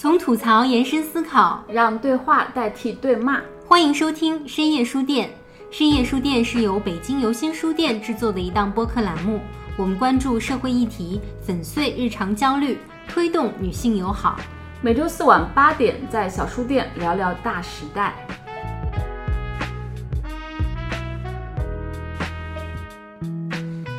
[0.00, 3.38] 从吐槽延伸思考，让对话代替对骂。
[3.68, 5.28] 欢迎收听深夜书店。
[5.70, 9.42] 深夜书店是由北京游心书店制作的一档播客栏目，
[9.76, 14.40] 我们关注社会议题，粉碎日常焦虑，推动女性友好。
[14.80, 18.14] 每周四晚八点，在小书店聊聊大时代。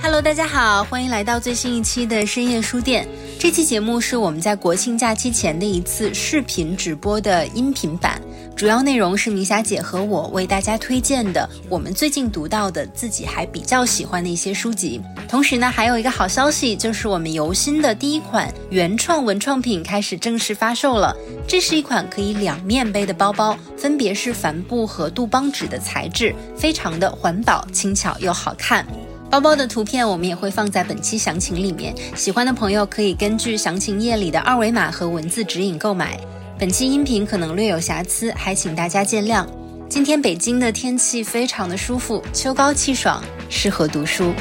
[0.02, 3.08] Hello，大家好，欢迎来到最新一期的深夜书店。
[3.42, 8.22] 这期节目是我们在国庆假期前的一次视频直播的音频版，
[8.56, 15.02] 主要内容是明霞姐和我为大家推荐的我们最近读到的自己还比较喜欢的一些书籍。
[15.28, 21.12] 同时呢，还有一个好消息，就是我们游心的第一款原创文创品开始正式发售了。
[21.48, 28.86] 这是一款可以两面背的包包，分别是帆布和杜邦纸的材质，非常的环保、轻巧又好看。
[29.32, 36.20] 包包的图片我们也会放在本期详情里面，喜欢的朋友可以根据详情页里的二维码和文字指引购买。
[36.60, 39.48] 本期音频可能略有瑕疵，还请大家见谅。
[39.88, 44.34] 今天北京的天气非常的舒服，秋高气爽，适合读书。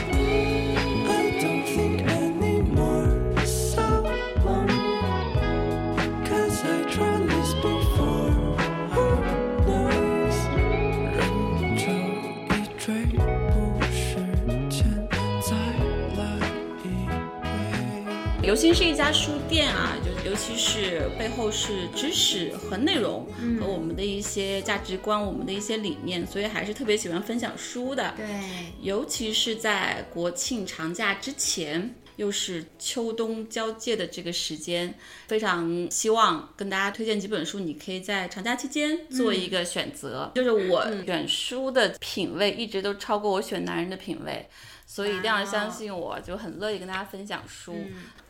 [18.61, 23.27] 刘星是一家书店啊，就尤其是背后是知识和内容，
[23.59, 28.13] 和我们的一些价值观、我们的一些理念，所以还是特别喜欢分享书的。
[28.19, 28.27] 对，
[28.83, 34.95] 尤其是在国庆长假之前，又是秋冬交界的这个时间，
[35.27, 40.31] 非常希望跟大家推荐几本书，你可以在长假期间做一个选择。
[40.35, 44.47] 就是我选书的品味一直都超过我选男人的品味。
[44.93, 47.77] 所以一定要相信我，就很乐意跟大家分享书。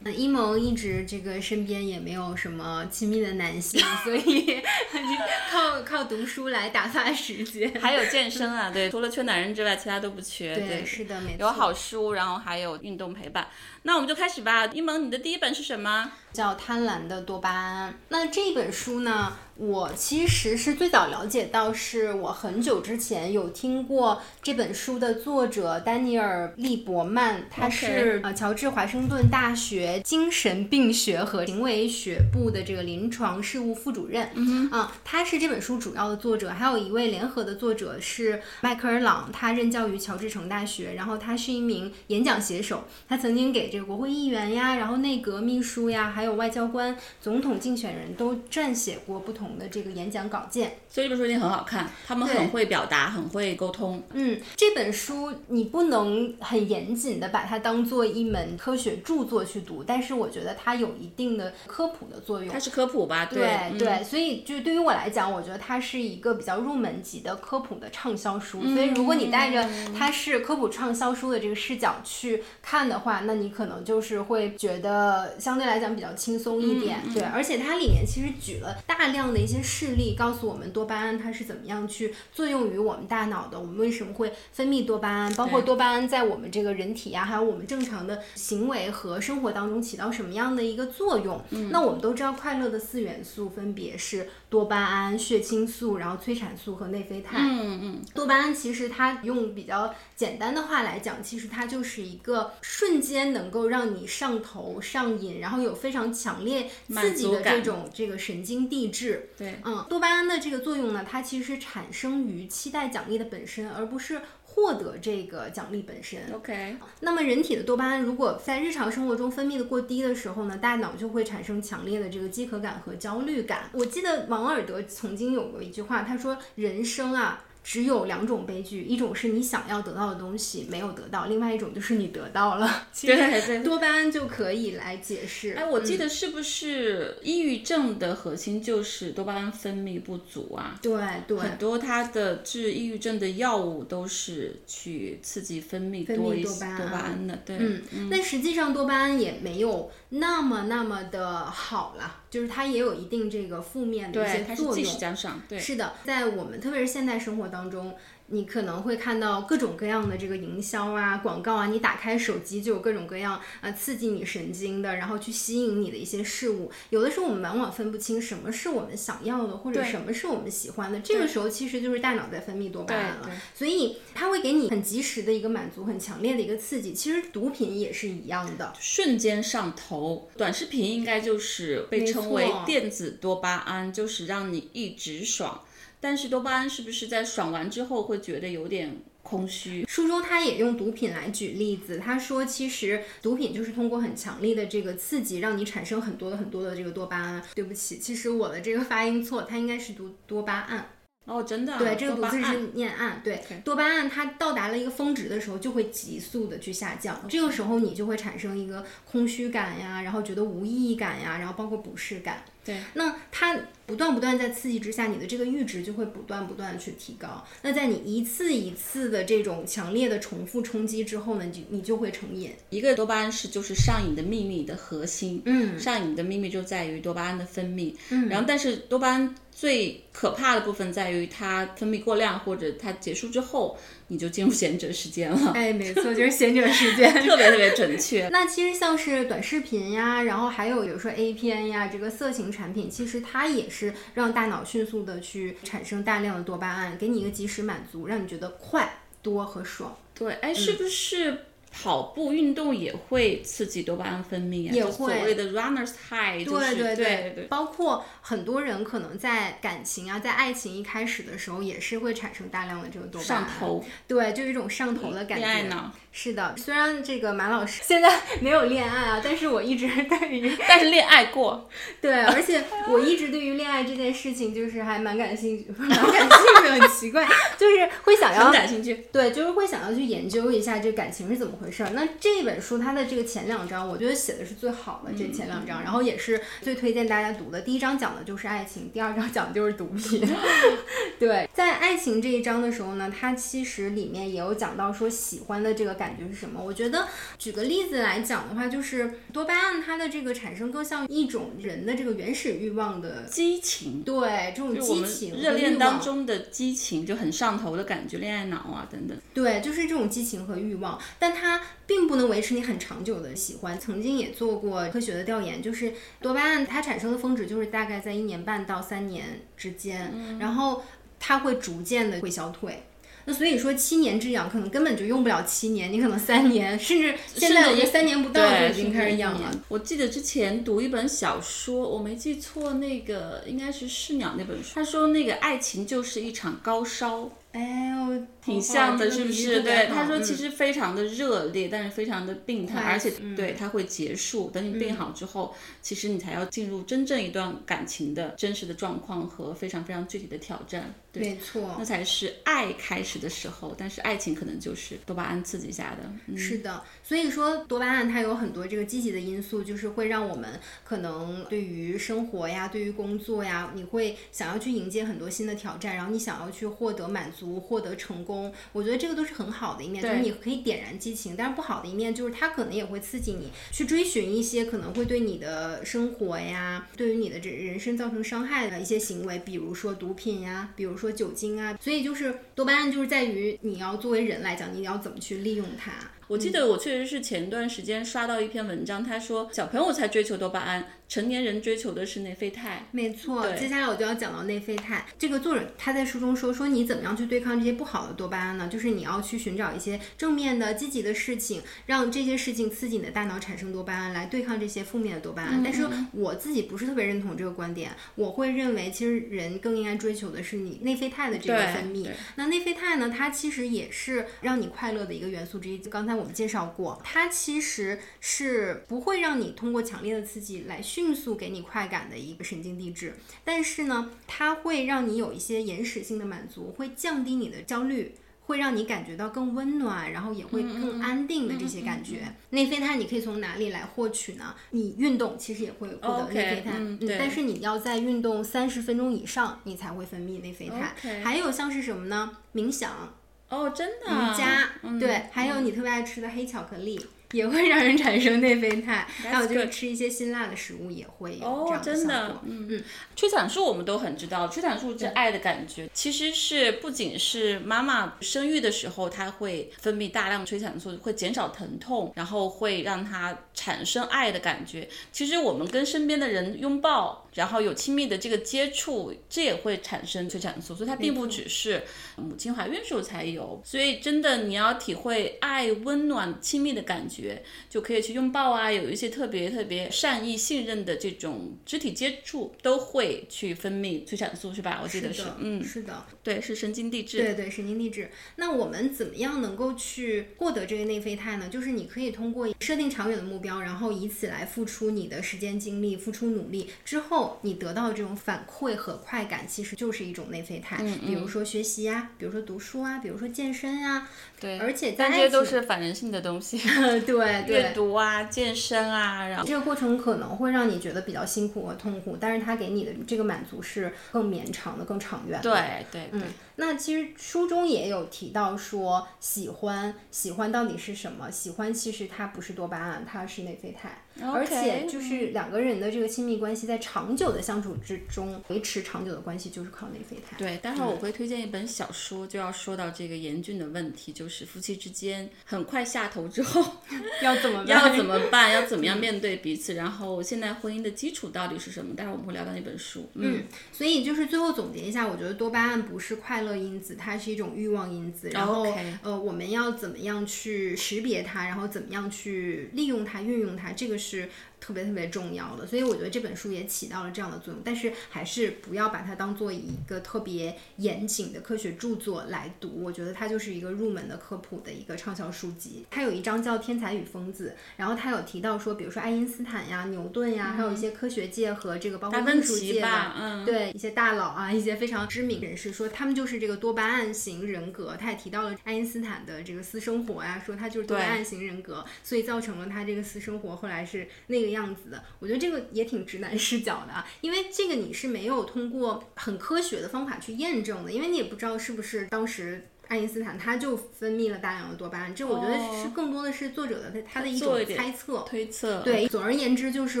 [0.02, 4.62] 嗯一萌一直这个身边也没有什么亲密的男性，所以
[5.50, 7.70] 靠靠读书来打发时间。
[7.80, 10.54] 还有健身啊，对，除了缺男人之外，其他都不缺。
[10.54, 11.40] 对，是的，没错。
[11.40, 13.46] 有好书，然后还有运动陪伴。
[13.82, 14.66] 那我们就开始吧。
[14.66, 16.12] 一萌，你的第一本是什么？
[16.32, 17.90] 叫《贪婪的多巴胺》。
[18.08, 19.32] 那这本书呢？
[19.56, 34.30] 我其实是最早了解到，是我很久之前有听过这本书的作者丹尼尔·利伯曼，他是呃乔治华盛顿大学精神病学和行为学部的这个临床事务副主任。
[34.34, 49.50] 嗯啊，他是这本书主要的作者，还有一位联合的作者是迈克尔·朗，他任教于乔治城大学，然后他是一名演讲写手，他曾经给这个国会议员呀，然后内阁秘书呀，还有外交官、总统竞选人都撰写过不同。
[49.60, 51.88] 的这个演讲稿件，所以这本书一定很好看。
[52.06, 54.02] 他们很会表达，很会沟通。
[54.12, 62.48] 嗯，这本书你不能很严谨的把它当做一门科学著作去读，但是我觉得它有一定的科普的作用。
[62.52, 63.26] 它是科普吧？
[63.26, 68.62] 对对，所以就对于我来讲，我觉得它是一个比较入门级的科普的畅销书。
[68.62, 69.68] 所以如果你带着
[69.98, 77.00] 它是科普畅销书的这个视角去看的话，那你可能就是会觉得相对来讲比较轻松一点。
[77.12, 79.40] 对，而且它里面其实举了大量的。
[79.40, 91.40] 一些事例告诉我们多巴胺它是怎么样去作用于我们大脑的，我们为什么会分泌多巴胺，包括多巴胺在我们这个人体呀，还有我们正常的行为和生活当中起到什么样的一个作用。
[91.70, 97.38] 那我们都知道，快乐的四元素分别是多巴胺、血清素，然后催产素和内啡肽。
[97.38, 109.30] 嗯嗯，多巴胺其实它用比较简单的话来讲，其实它就是一个瞬间能够让你上头、上瘾，然后有非常强烈刺激的这种这个神经递质。
[109.38, 114.20] 对，嗯，多巴胺的这个作用呢，它其实产生于期待奖励的本身，而不是
[114.52, 116.18] 获得这个奖励本身。
[116.34, 123.70] OK，那么人体的多巴胺如果在日常生活中分泌的过低的时候呢，大脑就会产生强烈的这个饥渴感和焦虑感。
[123.72, 132.88] 我记得王尔德曾经有过一句话，他说：“人生啊。”只有两种悲剧，一种是你想要得到的东西没有得到，另外一种就是你得到了。
[133.00, 133.14] 对
[133.46, 135.52] 对，多巴胺就可以来解释。
[135.52, 140.78] 哎，我记得是不是抑郁症的核心就是多巴胺分泌不足啊？
[140.82, 147.38] 对对，很多它的治抑郁症的药物都是去刺激分泌多一些多巴胺的。
[147.44, 152.19] 对，嗯，那实际上多巴胺也没有那么那么的好了。
[152.30, 154.84] 就是它也有一定这个负面的一些作用。
[154.84, 155.42] 对，加上。
[155.48, 157.94] 对，是的，在我们特别是现代生活当中，
[158.32, 166.70] 你可能会看到各种各样的这个营销啊、广告啊，你打开手机就有各种各样啊刺激你神经的，然后去吸引你的一些事物。
[166.90, 171.00] 有的时候我们往往分不清什么是我们想要的，或者什么是我们喜欢的。
[171.00, 176.92] 这个时候其实就是大脑在分泌多巴胺了所以它会给你很及时的一个满足，很强烈的一个刺激。
[176.92, 178.72] 其实毒品也是一样的。
[178.78, 180.30] 瞬间上头。
[180.36, 185.62] 短视频应该就是被称为电子多巴胺，就是让你一直爽。
[186.00, 189.84] 但是多巴胺是不是在爽完之后会觉得有点空虚？
[189.86, 197.42] 书中他也用毒品来举例子，他说其实毒品就是通过很强力的这个刺激，让你产生很多的很多的这个多巴胺。
[197.54, 200.88] 对不起，其实我的这个发音错，它应该是读多巴胺。
[201.26, 203.20] 哦，真的啊、对，这个读字是念胺。
[203.22, 207.20] 对，多巴胺它到达了一个峰值的时候，就会急速的去下降。
[207.28, 212.42] 这个时候你就会产生一个空虚感呀，然后觉得无意义感呀，然后包括不适感。
[212.64, 213.56] 对，那它
[213.90, 217.44] 不断不断在刺激之下，你的这个阈值就会不断不断的去提高。
[217.60, 222.52] 那在你一次一次的这种强烈的重复冲击之后呢，你就你就会成瘾。
[222.68, 225.42] 一个多巴胺是就是上瘾的秘密的核心。
[225.44, 227.92] 嗯上瘾的秘密就在于多巴胺的分泌。
[228.10, 233.76] 嗯，然后但是多巴胺最可怕的部分在于它分泌过量或者它结束之后，
[234.06, 235.52] 你就进入闲者时间了。
[235.54, 237.12] 哎，没错，就是闲者时间。
[237.26, 238.28] 特别特别准确。
[238.32, 243.79] 那其实像是短视频呀，然后还有比如说 A 片呀，这个色情产品，其实它也是
[244.14, 249.96] 让大脑迅速的去产生大量的多巴胺，给你一个及时满足，让你觉得快、多和爽。
[250.14, 254.72] 对，哎，是不是跑步运动也会刺激多巴胺分泌啊？
[254.72, 265.46] 也会所谓的 runners high，就是对对对对包括很多人可能在感情啊，在爱情一开始的时候，也是会产生大量的这个多巴胺，上头，对，就有一种上头的感觉。
[265.46, 265.92] 恋爱脑。
[266.12, 271.68] 是的，虽然这个马老师现在没有恋爱啊，但是我一直对于 但是恋爱过，
[272.00, 277.24] 对，而且我一直对于恋爱这件事情就是还蛮感兴趣， 蛮感兴趣的，很奇怪，
[277.56, 279.06] 就是会想要很感兴趣。
[279.12, 281.90] 对，就是会想要去研究一下这感情是怎么回事儿。
[281.94, 287.60] 那这本书它的这个前两章，我觉得写的是最好的，这前两章，然后也是最推荐大家读的。
[287.60, 290.28] 第一章讲的就是爱情，第二章讲的就是毒品。
[291.20, 296.58] 对，在爱情这一章的时候呢，它其实里面也有讲到说喜欢的这个感觉是什么。
[296.58, 303.24] 我觉得举个例子来讲的话，就是多巴胺它的这个产生更像一种人的这个原始欲望的。
[303.24, 309.14] 激情，对这种激情热恋当中的激情，就很上头的感觉，恋爱脑啊等等。
[309.34, 313.78] 对，就是这种激情和欲望，但它并不能维持你很长久的喜欢。
[313.78, 315.92] 曾经也做过科学的调研，就是
[316.22, 320.82] 多巴胺它产生的峰值就是大概在一年半到三年之间，然后
[321.20, 322.82] 它会逐渐的会消退。
[323.26, 329.50] 那所以说七年之痒可能根本就用不了七年，你可能三年，甚至现在我觉得三年不到就对，已经开始痒了。。
[329.68, 339.62] 我记得之前读一本小说，我没记错，那个应该是释鸟那本书，他说那个爱情就是一场高烧，哎呦，挺像的，是不是？
[339.62, 344.50] 对，他说嗯其实非常的热烈，但是非常的病态，而且嗯对它会结束。
[344.50, 350.94] 等你病好之后，其实你才要进入真正一段感情的真实的状况和非常非常具体的挑战。
[351.12, 356.10] 对，没错，那才是爱开始的时候，但是爱情可能就是多巴胺刺激下的。
[356.26, 360.48] 嗯、是的，所以说多巴胺它有很多这个积极的因素，就是会让我们
[360.84, 368.29] 可能对于生活呀、对于工作呀，你会想要去迎接很多新的挑战，然后你想要去获得满足、获得成功。
[368.72, 371.34] 我觉得这个都是很好的一面，就是你可以点燃激情。
[371.36, 381.78] 但是不好的一面就是它可能也会刺激你去追寻一些可能会对你的生活呀、对于你的这人生造成伤害的一些行为，比如说毒品呀，比如说酒精啊。
[381.80, 385.92] 所以就是多巴胺就是在于你要作为人来讲，你要怎么去利用它。
[386.28, 392.86] 我记得我确实是前段时间刷到一篇文章，他说小朋友才追求多巴胺，成年人追求的是内啡肽。
[392.92, 395.04] 没错，接下来我就要讲到内啡肽。
[395.18, 398.68] 这个作者他在书中说，说你怎么样去对抗这些不好的多巴胺呢？
[398.68, 405.60] 就是你要去寻找一些正面的、积极的事情，让这些事情刺激你的大脑产生多巴胺，来对抗这些负面的多巴胺。
[405.64, 412.08] 但是我自己不是特别认同这个观点，我会认为其实人更应该追求的是你内啡肽的这个分泌。
[412.36, 415.78] 那内啡肽呢，它其实也是让你快乐的一个元素之一。
[415.78, 428.14] 刚才我们介绍过，它其实是不会让你通过强烈的刺激来迅速给你快感的一个神经递质，但是呢，它会让你有一些延时性的满足，会降低你的焦虑。
[428.46, 432.34] 会让你感觉到更温暖，然后也会更安定的这些感觉。
[432.50, 434.56] 内啡肽你可以从哪里来获取呢？
[434.70, 440.92] 你运动其实也会获得内啡肽，嗯但是你要在运动三十分钟以上，你才会分泌内啡肽。
[441.22, 442.38] 还有像是什么呢？
[442.52, 443.14] 冥想、
[443.50, 447.00] 哦，真的瑜啊、伽，嗯对，还有你特别爱吃的黑巧克力。
[447.32, 449.06] 也会让人产生内啡肽。
[449.22, 452.40] 还有就是吃一些辛辣的食物也会有这哦样，真效的果，。
[452.46, 452.84] 嗯嗯，
[453.16, 464.88] 催产素我们都很知道，催产素是爱的感觉，其实是不仅是妈妈生育的时候，她会分泌大量催产素，会减少疼痛，然后会让她产生爱的感觉。
[465.12, 471.82] 其实我们跟身边的人拥抱，然后有亲密的这个接触，这也会产生催产素，所以它并不只是
[472.16, 473.60] 母亲怀孕时候才有。
[473.64, 484.80] 所以真的你要体会爱、温暖、亲密的感觉，就可以去拥抱啊，有一些特别特别善意、信任的这种肢体接触，都会去分泌催产素，是吧？
[484.82, 487.18] 我记得是，的，嗯，是的，对，是神经递质。
[487.18, 488.10] 对对，神经递质。
[488.36, 491.48] 那我们怎么样能够去获得这个内啡肽呢？
[491.48, 500.76] 就是你可以通过设定长远的目标，然后以此来付出你的时间精力，付出努力之后，你得到这种反馈和快感，其实就是一种内啡肽。
[500.80, 504.06] 嗯比如说学习呀、比如说读书啊，比如说健身呀、
[504.38, 506.58] 对，而且这些都是反人性的东西，
[507.06, 507.72] 对阅。
[507.74, 515.50] 读啊、健身啊，然后这个过程可能会让你觉得比较辛苦和痛苦，但是它给你的这个满足是更绵长的、更长远的。
[515.50, 516.20] 对对对。
[516.20, 516.22] 嗯，
[516.60, 521.30] 那其实书中也有提到说，喜欢喜欢到底是什么？
[521.30, 524.04] 喜欢其实它不是多巴胺，它是内啡肽。
[524.22, 530.36] 而且就是两个人的这个亲密关系，在长久的相处之中，维持长久的关系就是靠内啡肽。
[530.36, 536.62] 对，待会儿我会推荐一本小说，就要说到这个严峻的问题，就是夫妻之间很快下头之后
[537.22, 537.68] 要怎么办？
[537.68, 541.94] 要怎么办，要怎么样面对彼此，然后现在婚姻的基础到底是什么？
[541.94, 543.08] 待会儿我们会聊到那本书。
[543.14, 548.30] 嗯，所以就是最后总结一下，我觉得多巴胺不是快乐因子，它是一种欲望因子。
[548.30, 548.66] 然后
[549.02, 554.28] 呃，我们要怎么样去识别它，然后怎么样去利用它、运用它，这个是
[554.60, 555.66] 特别特别重要的。
[555.66, 562.82] 所以我觉得这本书也起到了这样的作用，但是还是不要把它当做一个特别严谨的科学著作来读。
[562.82, 565.86] 我觉得它就是一个入门的科普的一个畅销书籍。
[565.90, 577.96] 它有一章叫《天才与疯子》，然后它有提到说，比如说爱因斯坦呀、牛顿呀，还有一些科学界和这个包括艺术界的，嗯对一些大佬啊，一些非常知名人士说，他们就是这个多巴胺型人格。
[577.98, 585.04] 他也提到了爱因斯坦的这个私生活呀、说他就是多巴胺型人格，所以造成了他这个私生活后来是那个样子的。
[585.18, 592.69] 我觉得这个也挺直男视角的啊， 因为这个你是没有通过很科学的方法去验证的，因为你也不知道是不是当时。
[592.90, 598.24] 爱因斯坦他就分泌了大量的多巴胺，这我觉得哦是更多的是作者的他他的一种猜测。
[598.28, 598.82] 推测。
[598.82, 600.00] 对，总而言之，就是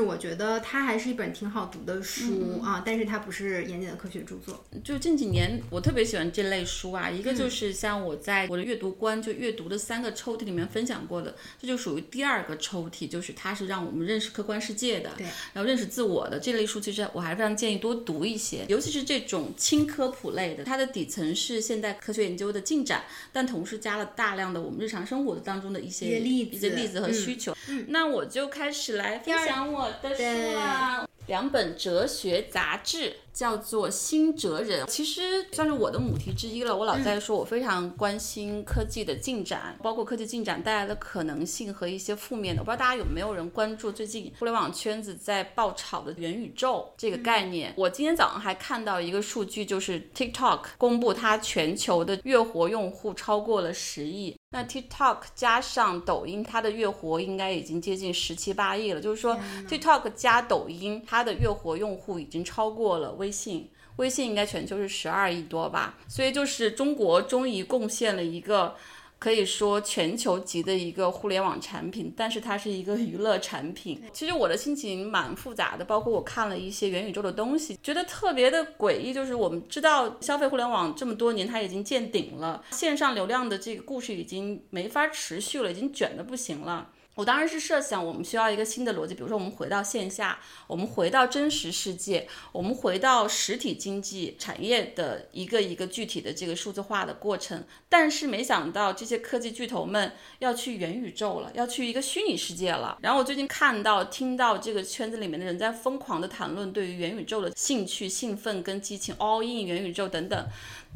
[0.00, 4.64] 我觉得它还是一本挺好读的书、嗯啊，但是它不是严谨的科学著作。
[4.82, 7.08] 就近几年，我特别喜欢这类书啊。
[7.08, 27.56] 一个嗯就是像我在我的阅读观就阅读的三个抽屉里面分享过的，这就属于第二个抽屉，就是它是让我们认识客观世界的，对，然后认识自我的这类书，其实我还是非常建议多读一些，尤其是这种轻科普类的，它的底层是现代科学研究的进展，但同时加了大量的我们日常生活当中的一些例一些子例子和嗯需求。
[27.88, 31.06] 那我就开始来分享我的书对啦。
[31.26, 36.76] 两本哲学杂志，叫做《新哲人》，其实算是我的母题之一了。
[36.76, 42.62] 我老在说，我非常关心科技的进展，包括科技进展带来的可能性和一些负面的。
[42.62, 47.72] 我不知道大家有没有人关注最近互联网圈子在爆炒的元宇宙这个概念。
[47.76, 54.36] 我今天早上还看到一个数据，就是 TikTok 公布它全球的月活用户超过了十亿。
[54.52, 59.00] 那 TikTok 加上抖音，它的月活应该已经接近十七八亿了。
[59.00, 63.70] 就是说，TikTok 加抖音，它的月活用户已经超过了微信。
[63.96, 68.74] 微信应该全球是十二亿多吧，所以就是中国终于贡献了一个
[69.18, 74.00] 可以说全球级的一个互联网产品，但是它是一个娱乐产品。
[74.10, 79.12] 其实我的心情蛮复杂的，包括我看了一些元宇宙的东西，觉得特别的诡异。
[79.12, 86.88] 就是我们知道消费互联网这么多年，它已经见顶了，线上流量的这个故事已经没法持续了，已经卷的不行了。
[87.20, 97.62] 我当然是设想，我们需要一个新的逻辑，比如说我们回到线下，我们回到真实世界，我们回到实体经济产业的一个一个具体的这个数字化的过程。
[97.90, 102.96] 但是没想到这些科技巨头们要去元宇宙了，要去一个虚拟世界了。
[103.02, 110.46] 然后我最近看到、听到这个圈子里面的人在疯狂的谈论对于元宇宙的兴趣、兴奋跟激情，all in 元宇宙等等。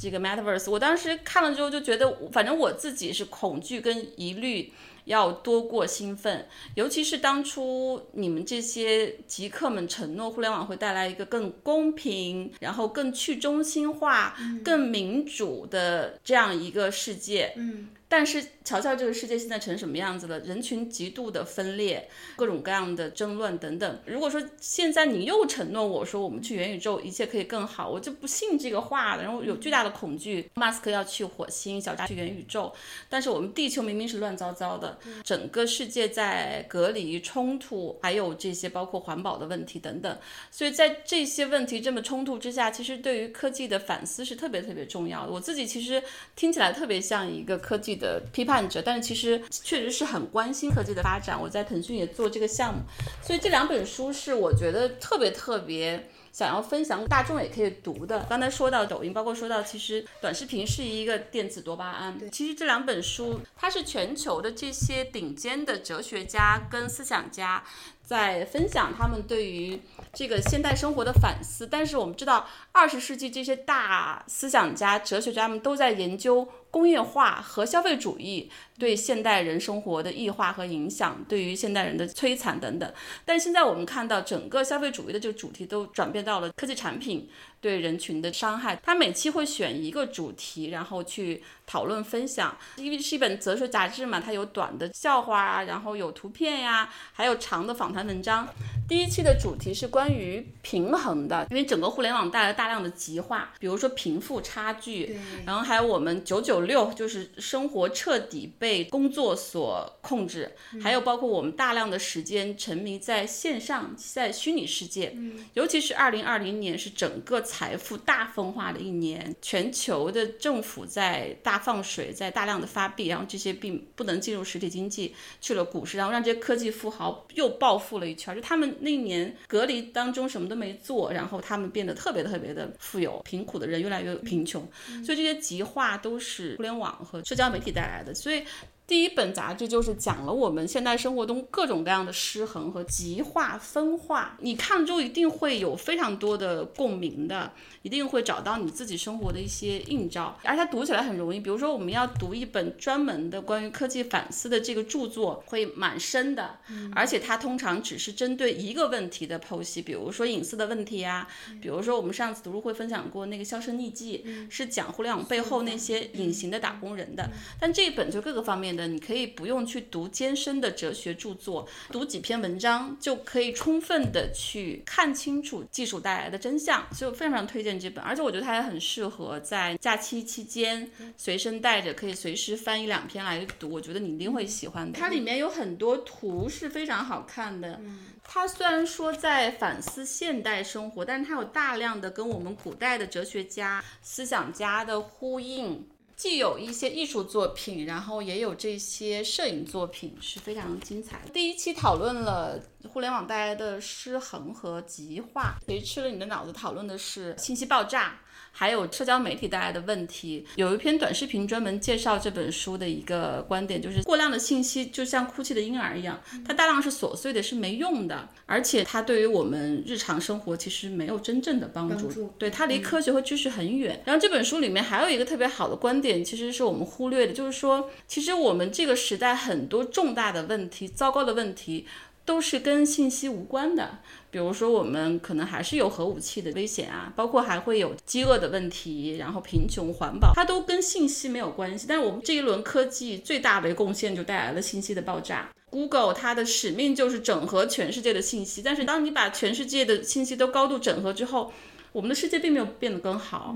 [0.00, 4.72] 这个 Metaverse，我当时看了之后就觉得，反正我自己是恐惧跟疑虑
[5.04, 17.52] 要多过兴奋，尤其是当初你们这些极客们承诺互联网会带来一个更公平，然后更去中心化、更民主的这样一个世界。
[17.56, 23.98] 嗯，但是瞧瞧这个世界现在成什么样子了，人群极度的分裂，各种各样的争论等等。
[24.06, 29.24] 如果说现在你又承诺我说我们去元宇宙，一切可以更好，我就不信这个话了。
[29.24, 32.72] 然后有巨大的恐惧，马斯克要去火星，小扎去元宇宙，
[33.08, 40.16] 但是我们地球明明是乱糟糟的，整个世界在隔离、冲突，还有这些包括环保的问题等等。
[40.52, 45.32] 所以在这些问题这么冲突之下，其实对于科技的反思是特别特别重要的。
[45.32, 46.00] 我自己其实
[46.36, 51.40] 听起来特别像一个科技的批判者，但是其实确实是很关心科技的发展。
[51.40, 52.80] 我在腾讯也做这个项目，
[53.22, 56.10] 所以这两本书是我觉得特别特别。
[56.34, 58.26] 想要分享大众也可以读的。
[58.28, 62.18] 刚才说到抖音，包括说到其实短视频是一个电子多巴胺。
[62.32, 67.62] 其实这两本书，它是全球的这些顶尖的哲学家跟思想家
[68.04, 69.80] 在分享他们对于
[70.12, 71.66] 这个现代生活的反思。
[71.66, 78.50] 但是我们知道，二十世纪这些大思想家、哲学家们都在研究工业化和消费主义。
[78.76, 82.92] 对现代人生活的异化和影响，对于现代人的摧残等等。
[83.24, 87.30] 但现在我们看到，整个消费主义的这个主题都转变到了科技产品
[87.64, 88.78] 对人群的伤害。
[88.82, 92.54] 他每期会选一个主题，然后去讨论分享。
[92.76, 98.46] 因为是一本哲学杂志嘛，它有短的笑话啊，然后有图片呀，还有长的访谈文章。
[98.88, 108.52] 第一期的主题是关于平衡的，因为整个互联网带来大量的极化，比如说贫富差距，然后还有我们九九六，就是生活彻底。
[108.58, 115.14] 被工作所控制，还有包括我们大量的时间沉迷在线上，在虚拟世界，
[115.54, 134.66] 尤其是二零二零年是整个财富大分化的一年，全球的政府在大放水，在大量的发币，然后这些币不能进入实体经济，去了股市，然后让这些科技富豪又暴富了一圈，就他们那一年隔离当中什么都没做，然后他们变得特别特别的富有，贫苦的人越来越贫穷，
[135.04, 138.42] 所以这些极化都是互联网和社交媒体带来的，所以。
[138.86, 147.50] 第一本杂志就是讲了我们现代生活中各种各样的失衡和极化分化，你看之后一定会有非常多的共鸣的，
[147.84, 151.38] 一定会找到你自己生活的一些映照，而它读起来很容易。
[151.38, 156.58] 比如说我们要读一本专门的关于科技反思的这个著作，会蛮深的，
[156.92, 161.28] 而且它通常只是针对一个问题的剖析，比如说隐私的问题呀，
[161.62, 168.74] 比如说我们上次读书会分享过那个销声匿迹，是讲互联网背后那些隐形的打工人的，但这一本就各个方面。
[168.74, 184.98] 的你可以不用去读艰深的哲学著作，读几篇文章就可以充分的去看清楚技术带来的真相，所以我非常非常推荐这本，而且我觉得它也很适合在假期期间随身带着，可以随时翻一两篇来读，我觉得你一定会喜欢的。
[184.98, 187.80] 它里面有很多图是非常好看的，
[188.22, 195.86] 它虽然说在反思现代生活，但是它有大量的跟我们古代的哲学家、思想家的呼应。
[196.16, 201.30] 既有一些艺术作品，然后也有这些摄影作品，是非常精彩的。
[201.32, 202.60] 第一期讨论了
[202.92, 206.52] 互联网带来的失衡和极化，谁吃了你的脑子？
[206.52, 208.20] 讨论的是信息爆炸。
[208.52, 224.00] 还有社交媒体带来的问题，有一篇短视频专门介绍这本书的一个观点，就是过量的信息就像哭泣的婴儿一样，它大量是琐碎的，是没用的，而且它对于我们日常生活其实没有真正的帮助，对它离科学和知识很远。
[224.04, 231.86] 然后这本书里面还有一个特别好的观点，其实是我们忽略的，就是说，其实我们这个时代很多重大的问题、糟糕的问题。
[232.24, 233.98] 都是跟信息无关的，
[234.30, 241.84] 比如说我们可能还是有核武器的危险啊，包括还会有饥饿的问题，然后贫穷、环保，它都跟信息没有关系。
[241.86, 245.50] 但是我们这一轮科技最大的贡献就带来了信息的爆炸。
[245.68, 251.52] Google 它的使命就是整合全世界的信息，但是当你把全世界的信息都高度整合之后，
[251.92, 253.54] 我们的世界并没有变得更好。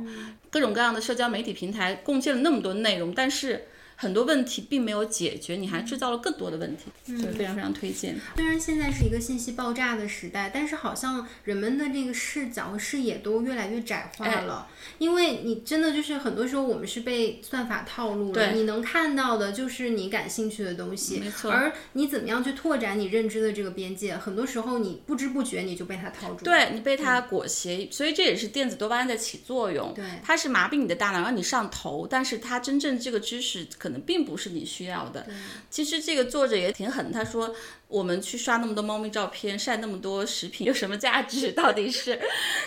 [0.51, 3.69] 各种各样的社交媒体平台贡献了那么多内容，但是。
[4.01, 8.17] 很多问题并没有解决，你还制造了更多的问题，所以非常非常推荐。
[8.37, 14.69] 虽然现在是一个信息爆炸的时代，但是好像人们的这个视角和视野都越来越窄化了。
[14.99, 21.51] 因为你真的就是很多时候我们是被算法套路了，你能看到的就是你感兴趣的东西，没错。
[21.51, 27.91] 而你怎么样去拓展你认知的这个边界，很多时候你不知不觉你就被它套住，对你被它裹挟。
[27.91, 33.88] 所以这也是电子多巴胺在起作用，对，它是麻痹你的大脑，让你上头，但是它真正这个知识可。
[33.89, 35.27] 可能并不是你需要的。
[35.71, 37.55] 其实这个作者也挺狠，他说
[37.87, 41.53] 我们去刷那么多猫咪照片，晒那么多食品，有什么价值？
[41.57, 42.21] 到底是，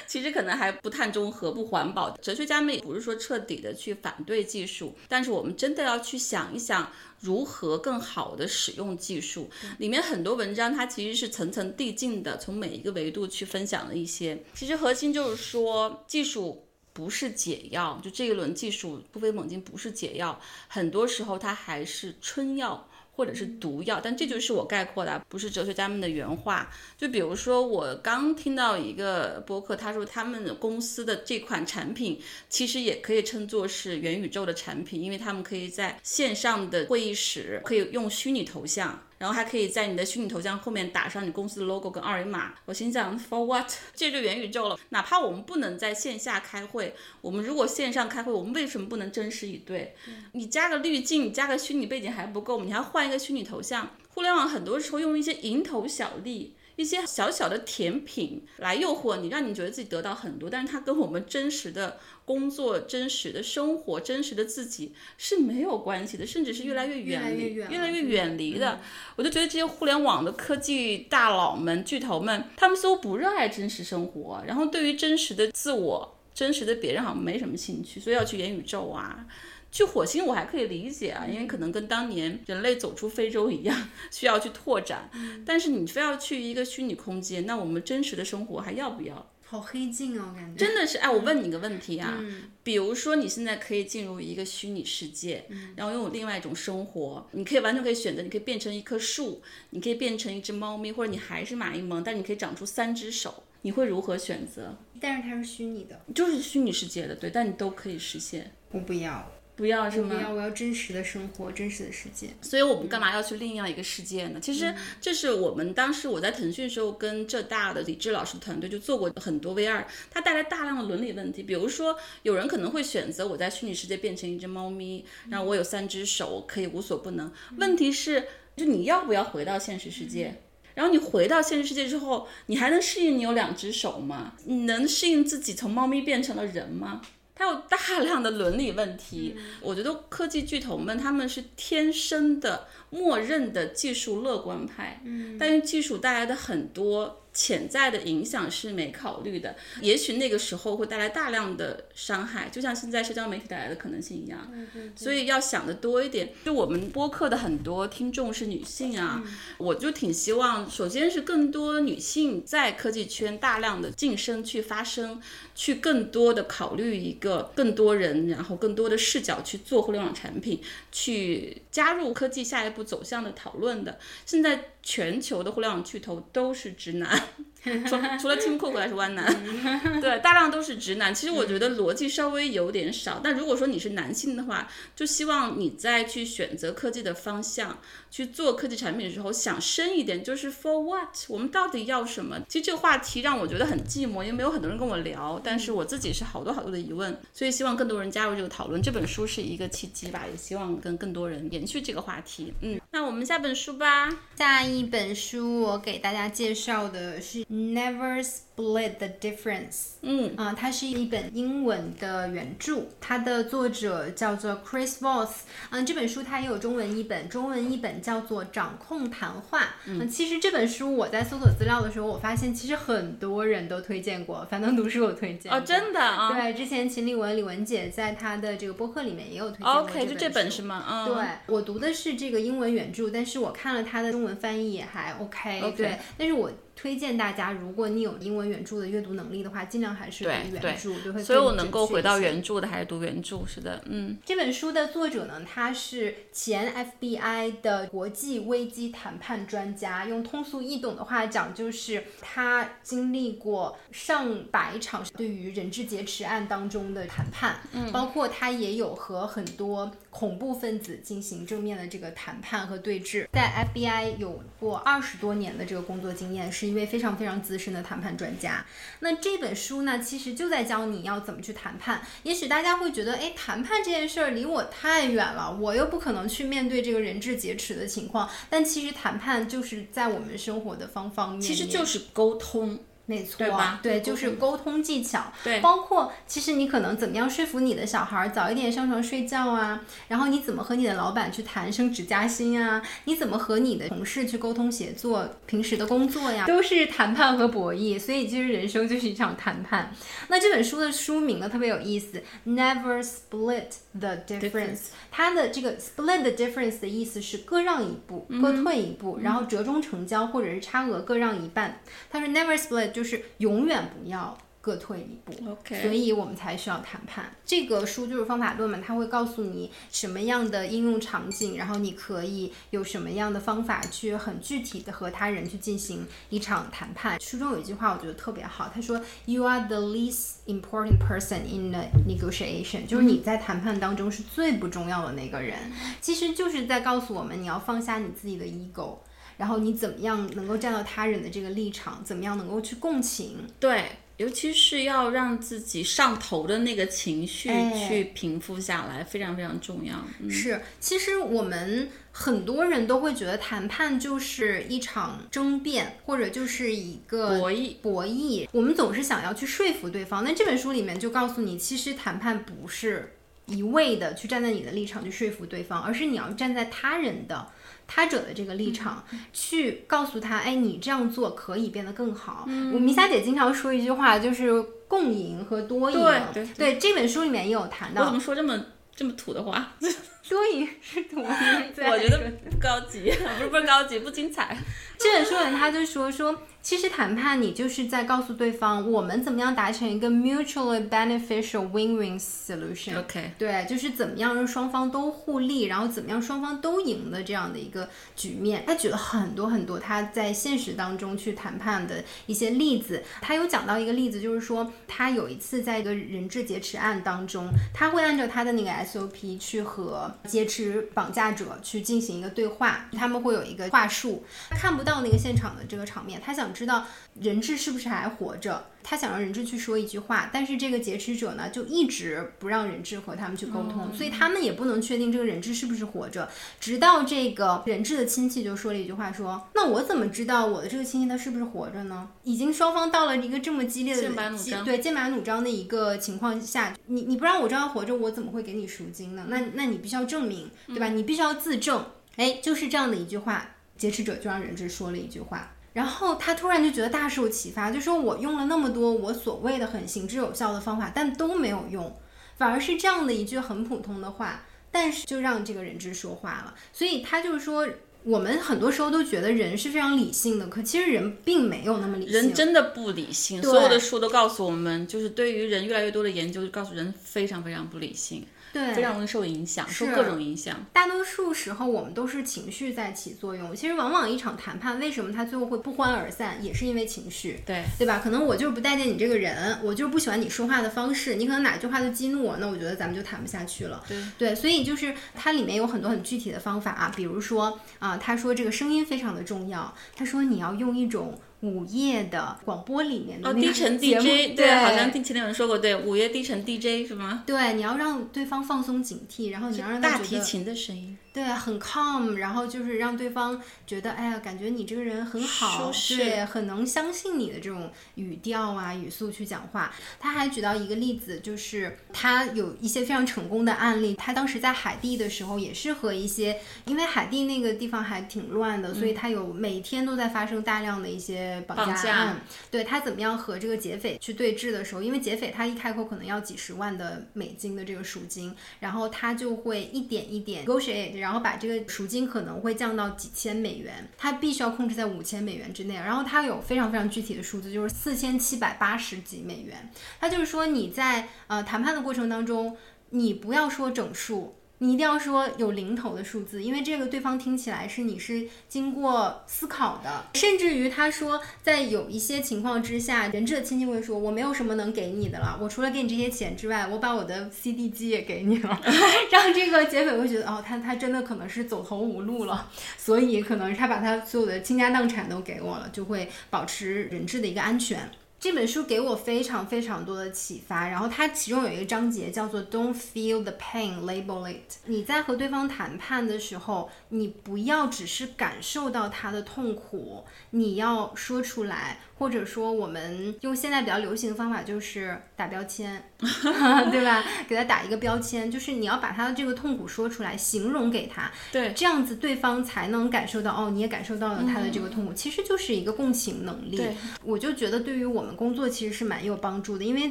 [0.07, 2.09] 其实可能还不碳中和、不环保。
[2.17, 9.47] 哲学家们也不是说彻底的去反对技术，但是我们真的要去想一想如何更好的使用技术。
[9.77, 14.43] 里面很多文章它其实是层层递进的，从每一个维度去分享了一些。
[14.55, 16.65] 其实核心就是说技术。
[16.93, 22.87] 不是解药，就这一轮技术突飞猛进不是解药，很多时候它还是春药。
[23.13, 26.71] 或者是毒药，但这就是我概括的，不是哲学家们的原话。
[26.97, 39.03] 就比如说，我刚听到一个播客，他说他们公司的这款产品其实也可以称作是元宇宙的产品，因为他们可以在线上的会议室可以用虚拟头像。
[39.21, 42.55] 然后还可以在你的虚拟头像后面打上你公司的 logo 跟二维码。
[42.65, 43.71] 我心想，for what？
[43.93, 44.79] 这就元宇宙了。
[44.89, 49.95] 哪怕我们不能在线下开会，我们如果线上开会，我们为什么不能真实以对？
[50.31, 53.91] 你加个滤镜，你加个虚拟背景还不够，你还要换一个虚拟头像。
[54.09, 56.55] 互联网很多时候用一些蝇头小利。
[56.81, 68.79] 一些小小的甜品来诱惑你，让你觉得自己得到很多，但是它跟我们真实的工作、真实的生活、真实的自己是没有关系的，甚至是越来越远离、越来越远离的。
[69.15, 79.25] 我就觉得这些互联网的科技大佬们、巨头们，他们似乎不热爱真实生活，然后对于真实的自我、真实的别人好像没什么兴趣，所以要去元宇宙啊。
[79.71, 85.09] 去火星我还可以理解啊，因为可能跟当年人类走出非洲一样，需要去拓展。
[85.45, 89.27] 但是你非要去一个虚拟空间，那我们真实的生活还要不要？
[89.43, 90.97] 好黑镜哦，感觉真的是。
[90.99, 92.17] 哎，我问你个问题啊，
[92.63, 104.77] 比如说你现在可以进入一个虚拟世界，然后拥有另外一种生活，你可以完全可以选择，你可以变成一棵树，你可以变成一只猫咪，或者你还是马一萌，但你可以长出三只手，你会如何选择？
[105.01, 108.53] 但是它是虚拟的，就是虚拟世界的，对，但你都可以实现。
[108.71, 109.29] 我不要。
[109.61, 110.15] 不要是吗？
[110.15, 112.29] 不要，我要真实的生活，真实的世界。
[112.41, 114.39] 所以我们干嘛要去另样一个世界呢？
[114.41, 121.43] 其实这是我们当时我在腾讯时候跟浙大的李志老师团队就做过很多 VR，它带来大量的伦理问题。
[121.43, 127.31] 比如说，有人可能会选择我在虚拟世界变成一只猫咪，然后我有三只手可以无所不能。
[127.57, 128.23] 问题是，
[128.57, 130.41] 就你要不要回到现实世界？
[130.73, 134.33] 然后你回到现实世界之后，你还能适应你有两只手吗？
[134.45, 137.03] 你能适应自己从猫咪变成了人吗？
[137.41, 147.17] 还有大量的伦理问题，我觉得科技巨头们他们是天生的默认的技术乐观派，嗯，但是技术带来的很多。
[147.33, 154.51] 潜在的影响是没考虑的，也许那个时候会带来大量的伤害，就像现在社交媒体带来的可能性一样。
[154.95, 156.31] 所以要想的多一点。
[156.43, 159.23] 就我们播客的很多听众是女性啊，
[159.57, 165.21] 我就挺希望，首先是更多女性在科技圈大量的晋升去发声，
[165.55, 173.99] 去更多的考虑一个更多人，然后更多的视角去做互联网产品，去加入科技下一步走向的讨论的。
[174.25, 174.65] 现在。
[174.83, 177.27] 全球的互联网巨头都是直男，
[177.63, 179.25] 除 除了 Tim Cook 还是弯男，
[180.01, 181.13] 对，大量都是直男。
[181.13, 187.79] 其实我觉得逻辑稍微有点少，但如果说你是男性的话，就希望你再去选择科技的方向。
[188.11, 191.15] 去做科技产品的时候，想深一点，就是 for what？
[191.29, 192.37] 我们到底要什么？
[192.49, 195.41] 其实这个话题让我觉得很寂寞，因为没有很多人跟我聊。
[195.41, 198.81] 但是我自己是好多好多的疑问，所以希望更多人加入这个讨论。
[198.81, 202.53] 这本书是一个契机吧，也希望跟更多人延续这个话题。
[202.61, 204.09] 嗯，那我们下本书吧。
[204.37, 208.21] 下一本书我给大家介绍的是 Never
[208.61, 209.91] Split the Difference。
[210.01, 215.29] 嗯啊，它是一本英文的原著，它的作者叫做 Chris Voss。
[215.69, 218.01] 嗯，这本书它也有中文译本，中文译本。
[218.01, 219.75] 叫做掌控谈话。
[219.85, 226.33] 嗯，其实这本书我在搜索资料的时候，我发现其实很多人都推荐过，樊登读书有推荐哦，真的啊。
[226.33, 230.83] 对，之前秦立文李文姐在她的这个播客里面也有推荐过 OK，就这本是吗？
[230.89, 235.73] 嗯，对我读的是这个英文原著，但是我看了它的中文翻译也还 OK。
[235.77, 236.51] 对，但是我。
[236.81, 244.17] 推荐大家，如果你有英文原著的阅读能力的话，尽量还是读原著，就会所以我能够回到原著的还是读原著，是的，嗯。
[244.25, 266.71] 这本书的作者呢，他是前 FBI 的国际危机谈判专家，用通俗易懂的话讲，就是他经历过上百场对于人质劫持案当中的谈判，嗯，包括他也有和很多恐怖分子进行正面的这个谈判和对峙，在 FBI 有过二十多年的这个工作经验是。
[266.71, 268.65] 一位非常非常资深的谈判专家，
[269.01, 272.01] 那这本书呢，其实就在教你要怎么去谈判。
[272.23, 278.29] 也许大家会觉得，哎，谈判这件事儿离我太远了，我又不可能去面对这个人质劫持的情况。
[278.49, 282.79] 但其实谈判就是在我们生活的方方面面，其实就是沟通。
[283.11, 283.45] 没错，
[283.83, 299.93] 对，就是沟通技巧，对，包括其实你可能怎么样说服你的小孩早一点上床睡觉啊，然后你怎么和你的老板去谈升职加薪啊，你怎么和你的同事去沟通协作，平时的工作呀，都是谈判和博弈，所以其实人生就是一场谈判。
[300.29, 311.81] 那这本书的书名呢特别有意思，Never Split the Difference，它的这个 Split the Difference 的意思是各让一步，各退一步，然后折中成交或者是差额各让一半。
[312.09, 313.00] 他说 Never Split 就。
[313.01, 315.33] 就是永远不要各退一步。
[315.49, 317.33] OK 所以我们才需要谈判。
[317.43, 327.19] 这个书就是方法论嘛，它会告诉你什么样的应用场景，然后你可以有什么样的方法去很具体的和他人去进行一场谈判。
[327.19, 335.57] 书中有一句话我觉得特别好，他说：“You are the least important person in the negotiation”，就是你在谈判当中是最不重要的那个人。
[335.99, 338.99] 其实就是在告诉我们，你要放下你自己的 ego。
[339.41, 342.03] 然后你怎么样能够站到他人的这个立场？
[342.05, 343.37] 怎么样能够去共情？
[343.59, 343.85] 对，
[344.17, 349.95] 尤其是要让自己上头的那个情绪哎去平复下来，非常非常重要。
[350.19, 358.47] 嗯，是，其实我们很多人都会觉得谈判就是一场争辩，或者就是一个博弈博弈。
[358.51, 363.15] 我们总是想要去说服对方，那这本书里面就告诉你，其实谈判不是
[363.47, 367.47] 一味的去站在你的立场去说服对方，而是你要站在他人的。
[367.93, 372.45] 他者的这个立场，去告诉他，哎，你这样做可以变得更好。
[372.73, 375.99] 我米莎姐经常说一句话，就是共赢和多赢。
[376.33, 378.57] 对对这本书里面也有谈到我怎么，说这么
[378.95, 379.73] 这么土的话？
[380.29, 381.27] 多赢是多赢。
[381.27, 384.57] 我觉得不高级， 不是不是高级，不精彩。
[384.97, 392.99] 这本书里他就说说，其实谈判你就是在告诉对方，我们怎么样达成一个 mutually beneficial win-win solution。
[392.99, 398.63] OK，对，就是怎么样让双方都互利，然后怎么样双方都赢的这样的一个局面。
[398.67, 403.03] 他举了很多很多他在现实当中去谈判的一些例子。
[403.21, 416.85] 他有讲到一个例子，就是说他有一次在一个人质劫持案当中，他会按照他的那个 SOP 去和劫持绑架者去进行一个对话，他们会有一个话术，他看不到那个现场的这个场面，他想知道
[417.19, 418.65] 人质是不是还活着。
[418.83, 426.29] 他想让人质去说一句话，但是这个劫持者呢，就一直不让人质和他们去沟通，所以他们也不能确定这个人质是不是活着。
[426.59, 439.25] 直到这个人质的亲戚就说了一句话说：“那我怎么知道我的这个亲戚他是不是活着呢？”已经双方到了一个这么激烈的剑拔弩张对剑拔弩张的一个情况下，你你不让我知道活着，我怎么会给你赎金呢？
[439.27, 440.89] 那那你必须要证明，对吧？
[440.89, 441.85] 你必须要自证。
[442.17, 445.53] 哎，就是这样的一句话，劫持者就让人质说了一句话。
[445.73, 451.95] 然后他突然就觉得大受启发，就说我用了那么多我所谓的很行之有效的方法，但都没有用，
[452.37, 456.53] 反而是这样的一句很普通的话，但是就让这个人质说话了。
[456.73, 457.67] 所以他就是说，
[458.03, 462.13] 我们很多时候都觉得人是非常理性的，可其实人并没有那么理性。
[462.15, 470.55] 人真的不理性，所有的书都告诉我们，就是对于人越来越多的研究，就告诉人非常非常不理性，对非常容易受影响，受各种影响。
[470.73, 473.55] 大多数时候，我们都是情绪在起作用。
[473.55, 477.41] 其实，往往一场谈判，为什么他最后会不欢而散，也是因为情绪。
[477.45, 477.99] 对，对吧？
[478.03, 483.83] 可能我就是不待见你这个人，我就是不喜欢你说话的方式，你可能哪句话就激怒我，那我觉得咱们就谈不下去了。
[484.17, 497.23] 对所以就是它里面有很多很具体的方法啊，比如说啊，他说这个声音非常的重要，他说你要用一种午夜的广播里面的哦，那个低沉 DJ，对，好像听前面有人说过，对，午夜低沉 DJ 是吗？
[497.25, 509.73] 对，你要让对方放松警惕，然后你要让他大提琴的声音，对，很 calm，然后就是让对方觉得，哎呀，感觉你这个人很好，对，很能相信你的这种语调啊、语速去讲话。
[509.99, 513.93] 他还举到一个例子，就是他有一些非常成功的案例。
[513.95, 522.21] 他当时在海地的时候，也是和一些，因为海地那个地方还挺乱的，所以他有每天都在发生大量的一些绑架案。
[522.49, 535.75] 对他怎么样和这个劫匪去对峙的时候，因为劫匪他一开口可能要几十万的美金的这个赎金，然后他就会一点一点 negotiate，然后把这个赎金可能会降到几千美元，它必须要控制在五千美元之内。
[535.75, 539.69] 然后它有非常非常具体的数字，就是四千七百八十几美元。
[539.99, 542.55] 它就是说你在呃谈判的过程当中，
[542.91, 544.35] 你不要说整数。
[544.63, 558.61] 你一定要说有零头的数字，因为这个对方听起来是你是经过思考的，甚至于他说，在有一些情况之下，人质的亲戚会说，我没有什么能给你的了，我除了给你这些钱之外，我把我的 CD 机也给你了，
[559.11, 562.47] 让这个劫匪会觉得，哦，他他真的可能是走投无路了，
[562.77, 567.89] 所以可能他把他所有的倾家荡产都给我了，就会保持人质的一个安全。
[568.21, 574.57] 这本书给我非常非常多的启发，然后它其中有一个章节叫做 "Don't feel the pain, label it"。
[574.67, 587.03] 你在和对方谈判的时候，你不要只是感受到他的痛苦，你要说出来，或者说我们用现在比较流行的方法就是打标签， 对吧？
[587.27, 596.61] 给他打一个标签，就是你要把他的这个痛苦说出来，形容给他，对，这样子对方才能感受到哦，你也感受到了他的这个痛苦，其实就是一个共情能力。
[597.03, 599.89] 我就觉得对于我们们工作其实是蛮有帮助的，因为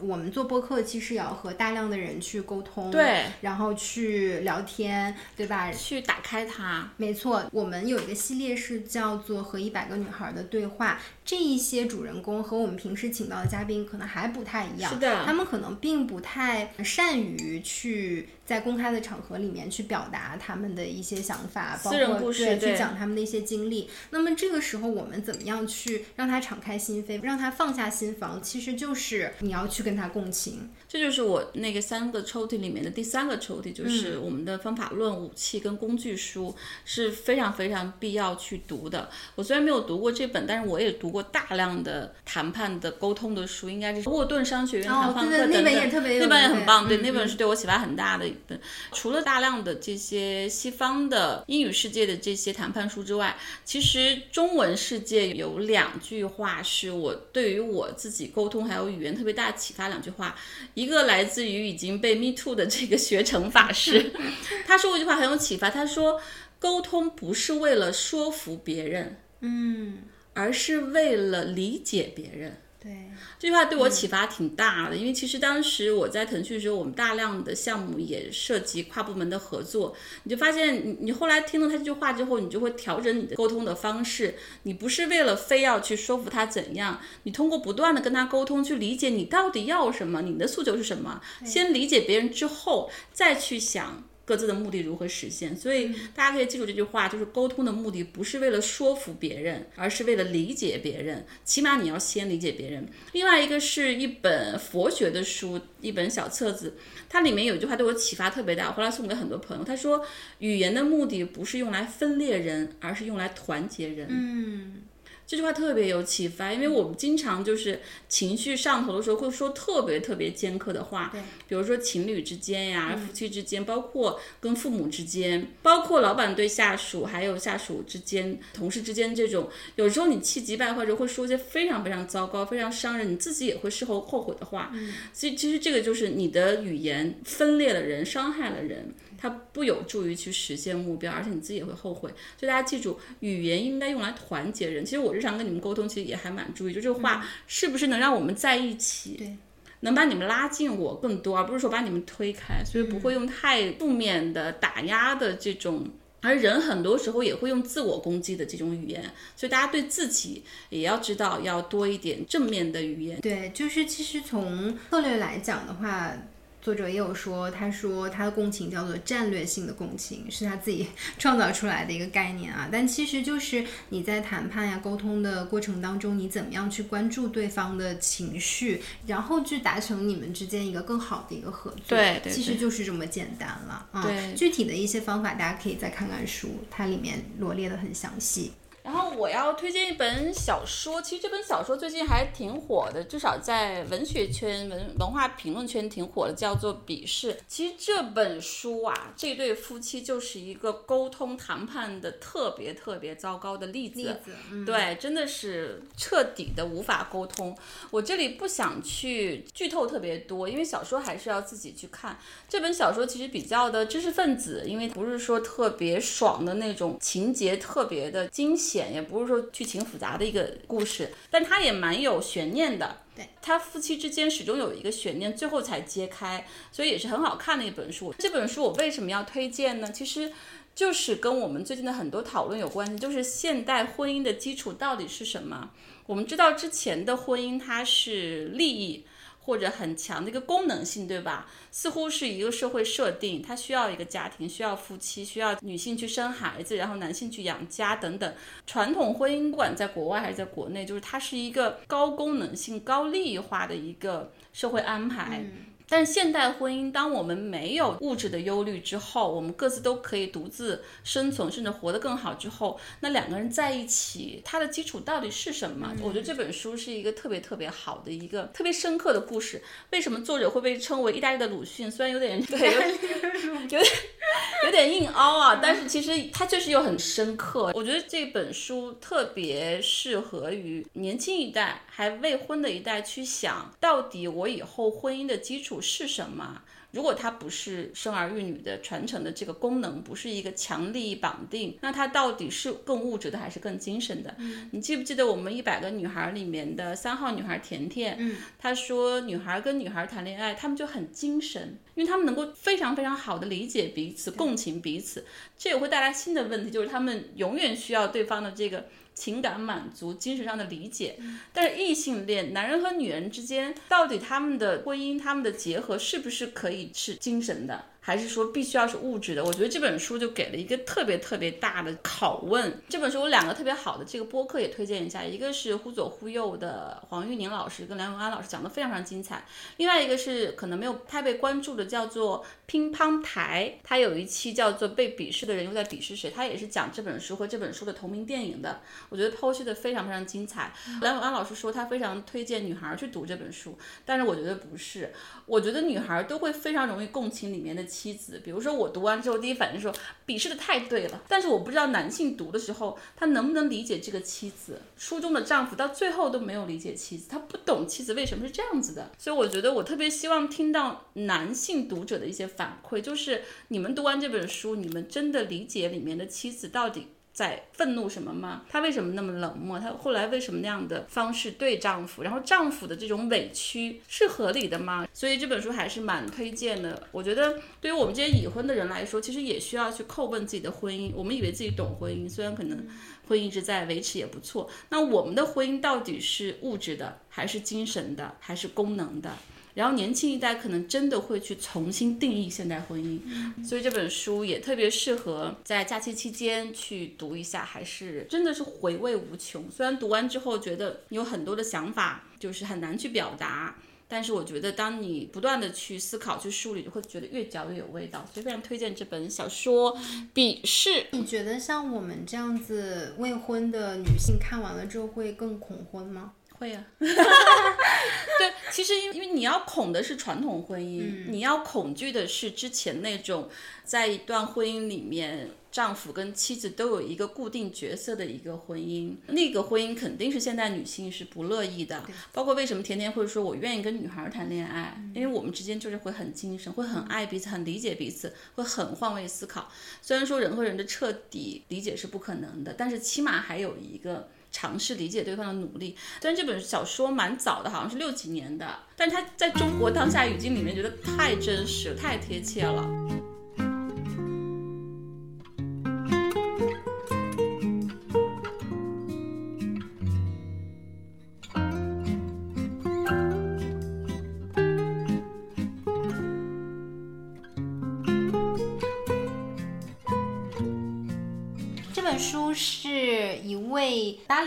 [0.00, 5.70] 我们做播客其实也要和大量的人去沟通，对，然后去聊天，对吧？
[5.70, 6.90] 去打开它。
[6.96, 23.88] 没错，我们有一个系列是叫做《和一百个女孩的对话》，这一些主人公和我们平时请到的嘉宾可能还不太一样，是的他们可能并不太善于去在公开的场合里面去表达他们的一些想法，包私人括对故事对去讲他们的一些经历。
[24.10, 28.42] 那么这个时候，我们怎么样去让他敞开心扉，让他放下心防？
[28.42, 30.68] 其实就是你要去跟他共情。
[30.88, 36.52] 这就是我那个三个抽屉里面的第三个抽屉，就是我们的方法论、武器跟工具书
[36.84, 39.08] 是非常非常必要去读的。
[39.36, 45.46] 我虽然没有读过这本，但是我也读过大量的谈判的沟通的书，应该是沃顿商学院谈判课。
[45.46, 48.60] 那本也特别有那本也很棒，对，嗯那本是对我启发很大的一本。
[48.92, 59.88] 除了大量的这些西方的英语世界的这些谈判书之外，其实中文世界有两句话是我对于我自己沟通还有语言特别大的启发。
[59.88, 60.36] 两句话，
[60.74, 64.12] 一个来自于已经被 Me Too 的这个学成法师，
[64.66, 66.20] 他说过一句话很有启发，他说
[66.58, 69.98] 沟通不是为了说服别人，嗯，
[70.34, 72.60] 而是为了理解别人。
[72.82, 94.04] 对，这句话对我启发挺大的，因为其实当时我在腾讯的时候，我们大量的项目也涉及跨部门的合作，你就发现你你后来听了他这句话之后，你就会调整你的沟通的方式，你不是为了非要去说服他怎样，你通过不断的跟他沟通，去理解你到底要什么，你的诉求是什么，先理解别人之后，再去想。
[94.24, 95.56] 各自的目的如何实现？
[95.56, 101.26] 所以大家可以记住这句话，就是沟通的目的不是为了说服别人，而是为了理解别人。
[101.44, 102.88] 起码你要先理解别人。
[103.12, 106.74] 另外一个是一本佛学的书，一本小册子，
[107.08, 109.64] 它里面有一句话对我启发特别大，我后来送给很多朋友。
[109.64, 110.04] 他说，
[110.38, 114.06] 语言的目的不是用来分裂人，而是用来团结人。
[114.10, 114.82] 嗯，
[115.30, 121.12] 这句话特别有启发，因为我们经常就是情绪上头的时候会说特别特别尖刻的话，
[121.46, 134.72] 比如说情侣之间呀、夫妻之间，包括跟父母之间，包括老板对下属，还有下属之间、同事之间这种，有时候你气急败坏时候会说一些非常非常糟糕、非常伤人，你自己也会事后后悔的话。
[135.12, 138.92] 所以其实这个就是你的语言分裂了人，伤害了人。
[139.20, 142.08] 它不有助于去实现目标，而且你自己也会后悔。
[142.38, 144.82] 所以大家记住，语言应该用来团结人。
[144.82, 149.36] 其实我日常跟你们沟通，其实也还蛮注意，就这个话是不是能让我们在一起，对，
[149.80, 152.64] 能把你们拉近我更多，而不是说把你们推开。
[152.64, 155.86] 所以不会用太负面的、打压的这种。
[156.22, 159.02] 而人很多时候也会用自我攻击的这种语言，
[159.36, 163.20] 所以大家对自己也要知道要多一点正面的语言。
[163.20, 166.14] 对，就是其实从策略来讲的话。
[166.62, 170.86] 作者也有说，他说他的共情叫做战略性的共情，是他自己
[171.18, 172.68] 创造出来的一个概念啊。
[172.70, 181.80] 但其实就是你在谈判呀、沟通的过程当中，你怎么样去关注对方的情绪，然后去达成你们之间一个更好的一个合作。
[181.88, 184.06] 对对其实就是这么简单了啊。
[184.36, 188.52] 具体的一些方法，大家可以再看看书，它里面罗列的很详细。
[188.82, 197.34] 然后我要推荐一本小说，其实这本小说最近还挺火的，至少在文学圈、文文化评论圈挺火的，叫做《鄙视》。
[197.46, 204.00] 其实这本书啊，这对夫妻就是一个沟通谈判的特别特别糟糕的例子。
[204.00, 207.56] 例子，嗯，对，真的是彻底的无法沟通。
[207.90, 212.18] 我这里不想去剧透特别多，因为小说还是要自己去看。
[212.48, 222.98] 这本小说其实比较的知识分子，因为不是说特别爽的那种情节，特别的惊险，也不是说剧情复杂的一个故事，但它也蛮有悬念的。
[223.16, 228.14] 对，他夫妻之间始终有一个悬念，最后才揭开，所以也是很好看的一本书。
[228.18, 229.90] 这本书我为什么要推荐呢？
[229.90, 230.32] 其实。
[230.72, 235.70] 就是跟我们最近的很多讨论有关系，就是现代婚姻的基础到底是什么？
[236.06, 239.04] 我们知道之前的婚姻它是利益
[239.42, 241.48] 或者很强的一个功能性，对吧？
[241.70, 248.34] 似乎是一个社会设定，它需要一个家庭，需要夫妻，需要女性去生孩子，然后男性去养家等等。
[248.66, 255.44] 传统婚姻不管在国外还是在国内，就是它是一个高功能性、高利益化的一个社会安排。
[255.90, 265.92] 但现代婚姻，当我们没有物质的忧虑之后，我们各自都可以独自生存，甚至活得更好之后，那两个人在一起，它的基础到底是什么？
[266.00, 269.60] 我觉得这本书是一个特别特别好的一个特别深刻的故事。
[269.90, 271.90] 为什么作者会被称为意大利的鲁迅？
[271.90, 272.58] 虽然有点对，
[273.68, 273.82] 有有点
[274.64, 277.72] 有点硬凹啊，但是其实它确实又很深刻。
[277.74, 286.62] 我觉得这本书特别适合于年轻一代还未婚的一代去想，到底我以后婚姻的基础是什么？
[286.92, 294.36] 如果它不是生儿育女的传承的这个功能，不是一个强力绑定，那它到底是更物质的还是更精神的？
[294.72, 298.16] 你记不记得我们一百个女孩里面的三号女孩甜甜？
[298.18, 305.24] 嗯，她说女孩跟女孩谈恋爱，她们就很精神，因为她们能够非常非常好的理解彼此，共情彼此。
[305.56, 308.86] 这也会带来新的问题，就是她们永远需要对方的这个。
[309.20, 311.18] 情感满足、精神上的理解，
[311.52, 317.84] 但是异性恋男人和女人之间，到底他们的婚姻、他们的结合是不是可以是精神的？
[318.02, 319.44] 还是说必须要是物质的？
[319.44, 322.80] 我觉得这本书就给了一个特别特别大的拷问。
[322.88, 329.44] 这本书有两个特别好的这个播客也推荐一下，一个是忽左忽右的黄玉宁老师跟梁永安老师讲的非常非常精彩，
[329.76, 340.72] 另外一个是可能没有太被关注的，叫做乒乓台，他有一期叫做被鄙视的人又在鄙视谁，他也是讲这本书和这本书的同名电影的，我觉得剖析的非常非常精彩。
[341.00, 345.12] 梁永安老师说他非常推荐女孩去读这本书，但是我觉得不是，
[345.46, 347.80] 我觉得女孩都会非常容易共情里面的。
[347.90, 349.92] 妻子，比如说我读完之后，第一反应说
[350.24, 354.80] 鄙视的太对了，但是我不知道男性读的时候，他能不能理解这个妻子。
[354.96, 359.10] 书中的丈夫到最后都没有理解妻子，他不懂妻子为什么是这样子的。
[359.18, 367.06] 所以我觉得我特别希望听到男性读者的一些反馈，就是你们读完这本书，你们真的理解里面的妻子到底。
[367.32, 368.62] 在愤怒什么吗？
[368.68, 369.78] 她为什么那么冷漠？
[369.78, 372.22] 她后来为什么那样的方式对丈夫？
[372.22, 375.06] 然后丈夫的这种委屈是合理的吗？
[375.14, 377.06] 所以这本书还是蛮推荐的。
[377.12, 381.12] 我觉得对于我们这些已婚的人来说，其实也需要去叩问自己的婚姻。
[381.14, 382.86] 我们以为自己懂婚姻，虽然可能
[383.26, 384.68] 婚姻一直在维持也不错。
[384.90, 389.30] 那我们的婚姻到底是物质的，还是精神的，还是功能的？
[389.74, 393.20] 然后年轻一代可能真的会去重新定义现代婚姻，
[393.64, 399.70] 所以这本书也特别适合在假期期间去读一下，还是真的是回味无穷。
[399.70, 403.76] 虽然读完之后觉得有很多的想法就是很难去表达，
[404.08, 408.26] 但是我觉得当你不断的去思考、去梳理，就会觉得越嚼越有味道。
[408.32, 409.96] 所以非常推荐这本小说
[410.34, 410.90] 《鄙视》。
[411.12, 416.32] 你觉得像我们这样子未婚的女性看完了之后会更恐婚吗？
[416.60, 423.48] 会呀， 对，其实因因为你要恐的是传统婚姻，你要恐惧的是之前那种
[423.82, 432.04] 在一段婚姻里面，丈夫跟妻子都有一个固定角色的一个婚姻，那个婚姻肯定是现代女性是不乐意的。
[432.30, 439.72] 包括为什么甜甜会说我愿意跟女孩谈恋爱，因为我们之间就是会很精神，会很爱彼此，很理解彼此，会很换位思考。
[440.02, 444.28] 虽然说人和人的彻底理解是不可能的，但是起码还有一个。
[444.50, 452.84] 尝试理解对方的努力，虽然这本小说蛮早的，好像是六几年的，但是它在中国当下语境里面，觉得太真实、太贴切了。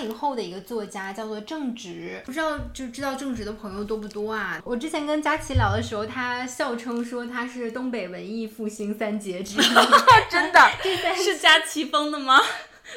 [0.04, 4.62] 零后的一个作家叫做郑直，不知道就知道郑直的朋友多不多啊？
[4.66, 9.64] 我之前跟佳琪聊的时候，他笑称说他是东北文艺复兴三杰之一，
[10.30, 10.60] 真的，
[11.16, 12.40] 是佳琪封的吗？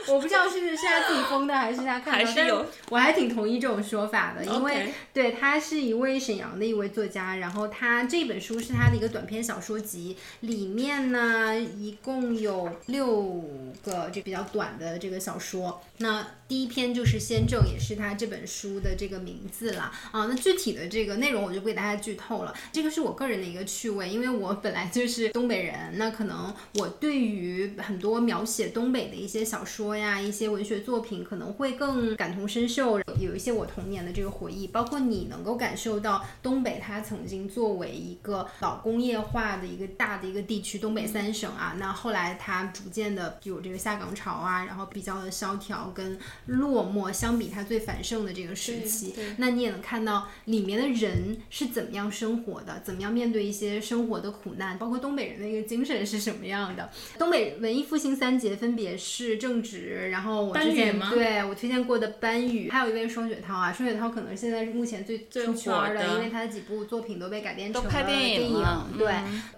[0.09, 13.45] 我不知道是是他自己封的还是他看到，还是有，我还挺同意这种说法的，因为对他是一位沈阳的一位作家，然后他这本书是他的一个短篇小说集，里面呢一共有六
[13.83, 29.86] 个这比较短的这个小说，那第一篇就是先正，也是他这本书的这个名字了啊，那具体的这个内容我就不给大家剧透了，这个是我个人的一个趣味，因为我本来就是东北人，那可能我对于很多描写东北的一些小说。
[29.95, 56.91] 呀，一些文学作品可能会更感同身受，有一些我童年的这个回忆，包括你能够感受到东北它曾经作为一个老工业化的一个大的一个地区，东北三省啊，那后来它逐渐的有这个下岗潮啊，然后比较的萧条跟落寞，相比它最繁盛的这个时期，那你也能看到里面的人是怎么样生活的，怎么样面对一些生活的苦难，包括东北人的一个精神是什么样的。
[57.19, 59.76] 东北文艺复兴三杰分别是政治。
[60.11, 68.65] 然后我之前对我推荐过的班宇，还有一位双雪涛啊，双雪涛可能现在是目前最出圈的，因为他的几部作品都被改编成了电影。
[68.99, 69.13] 对，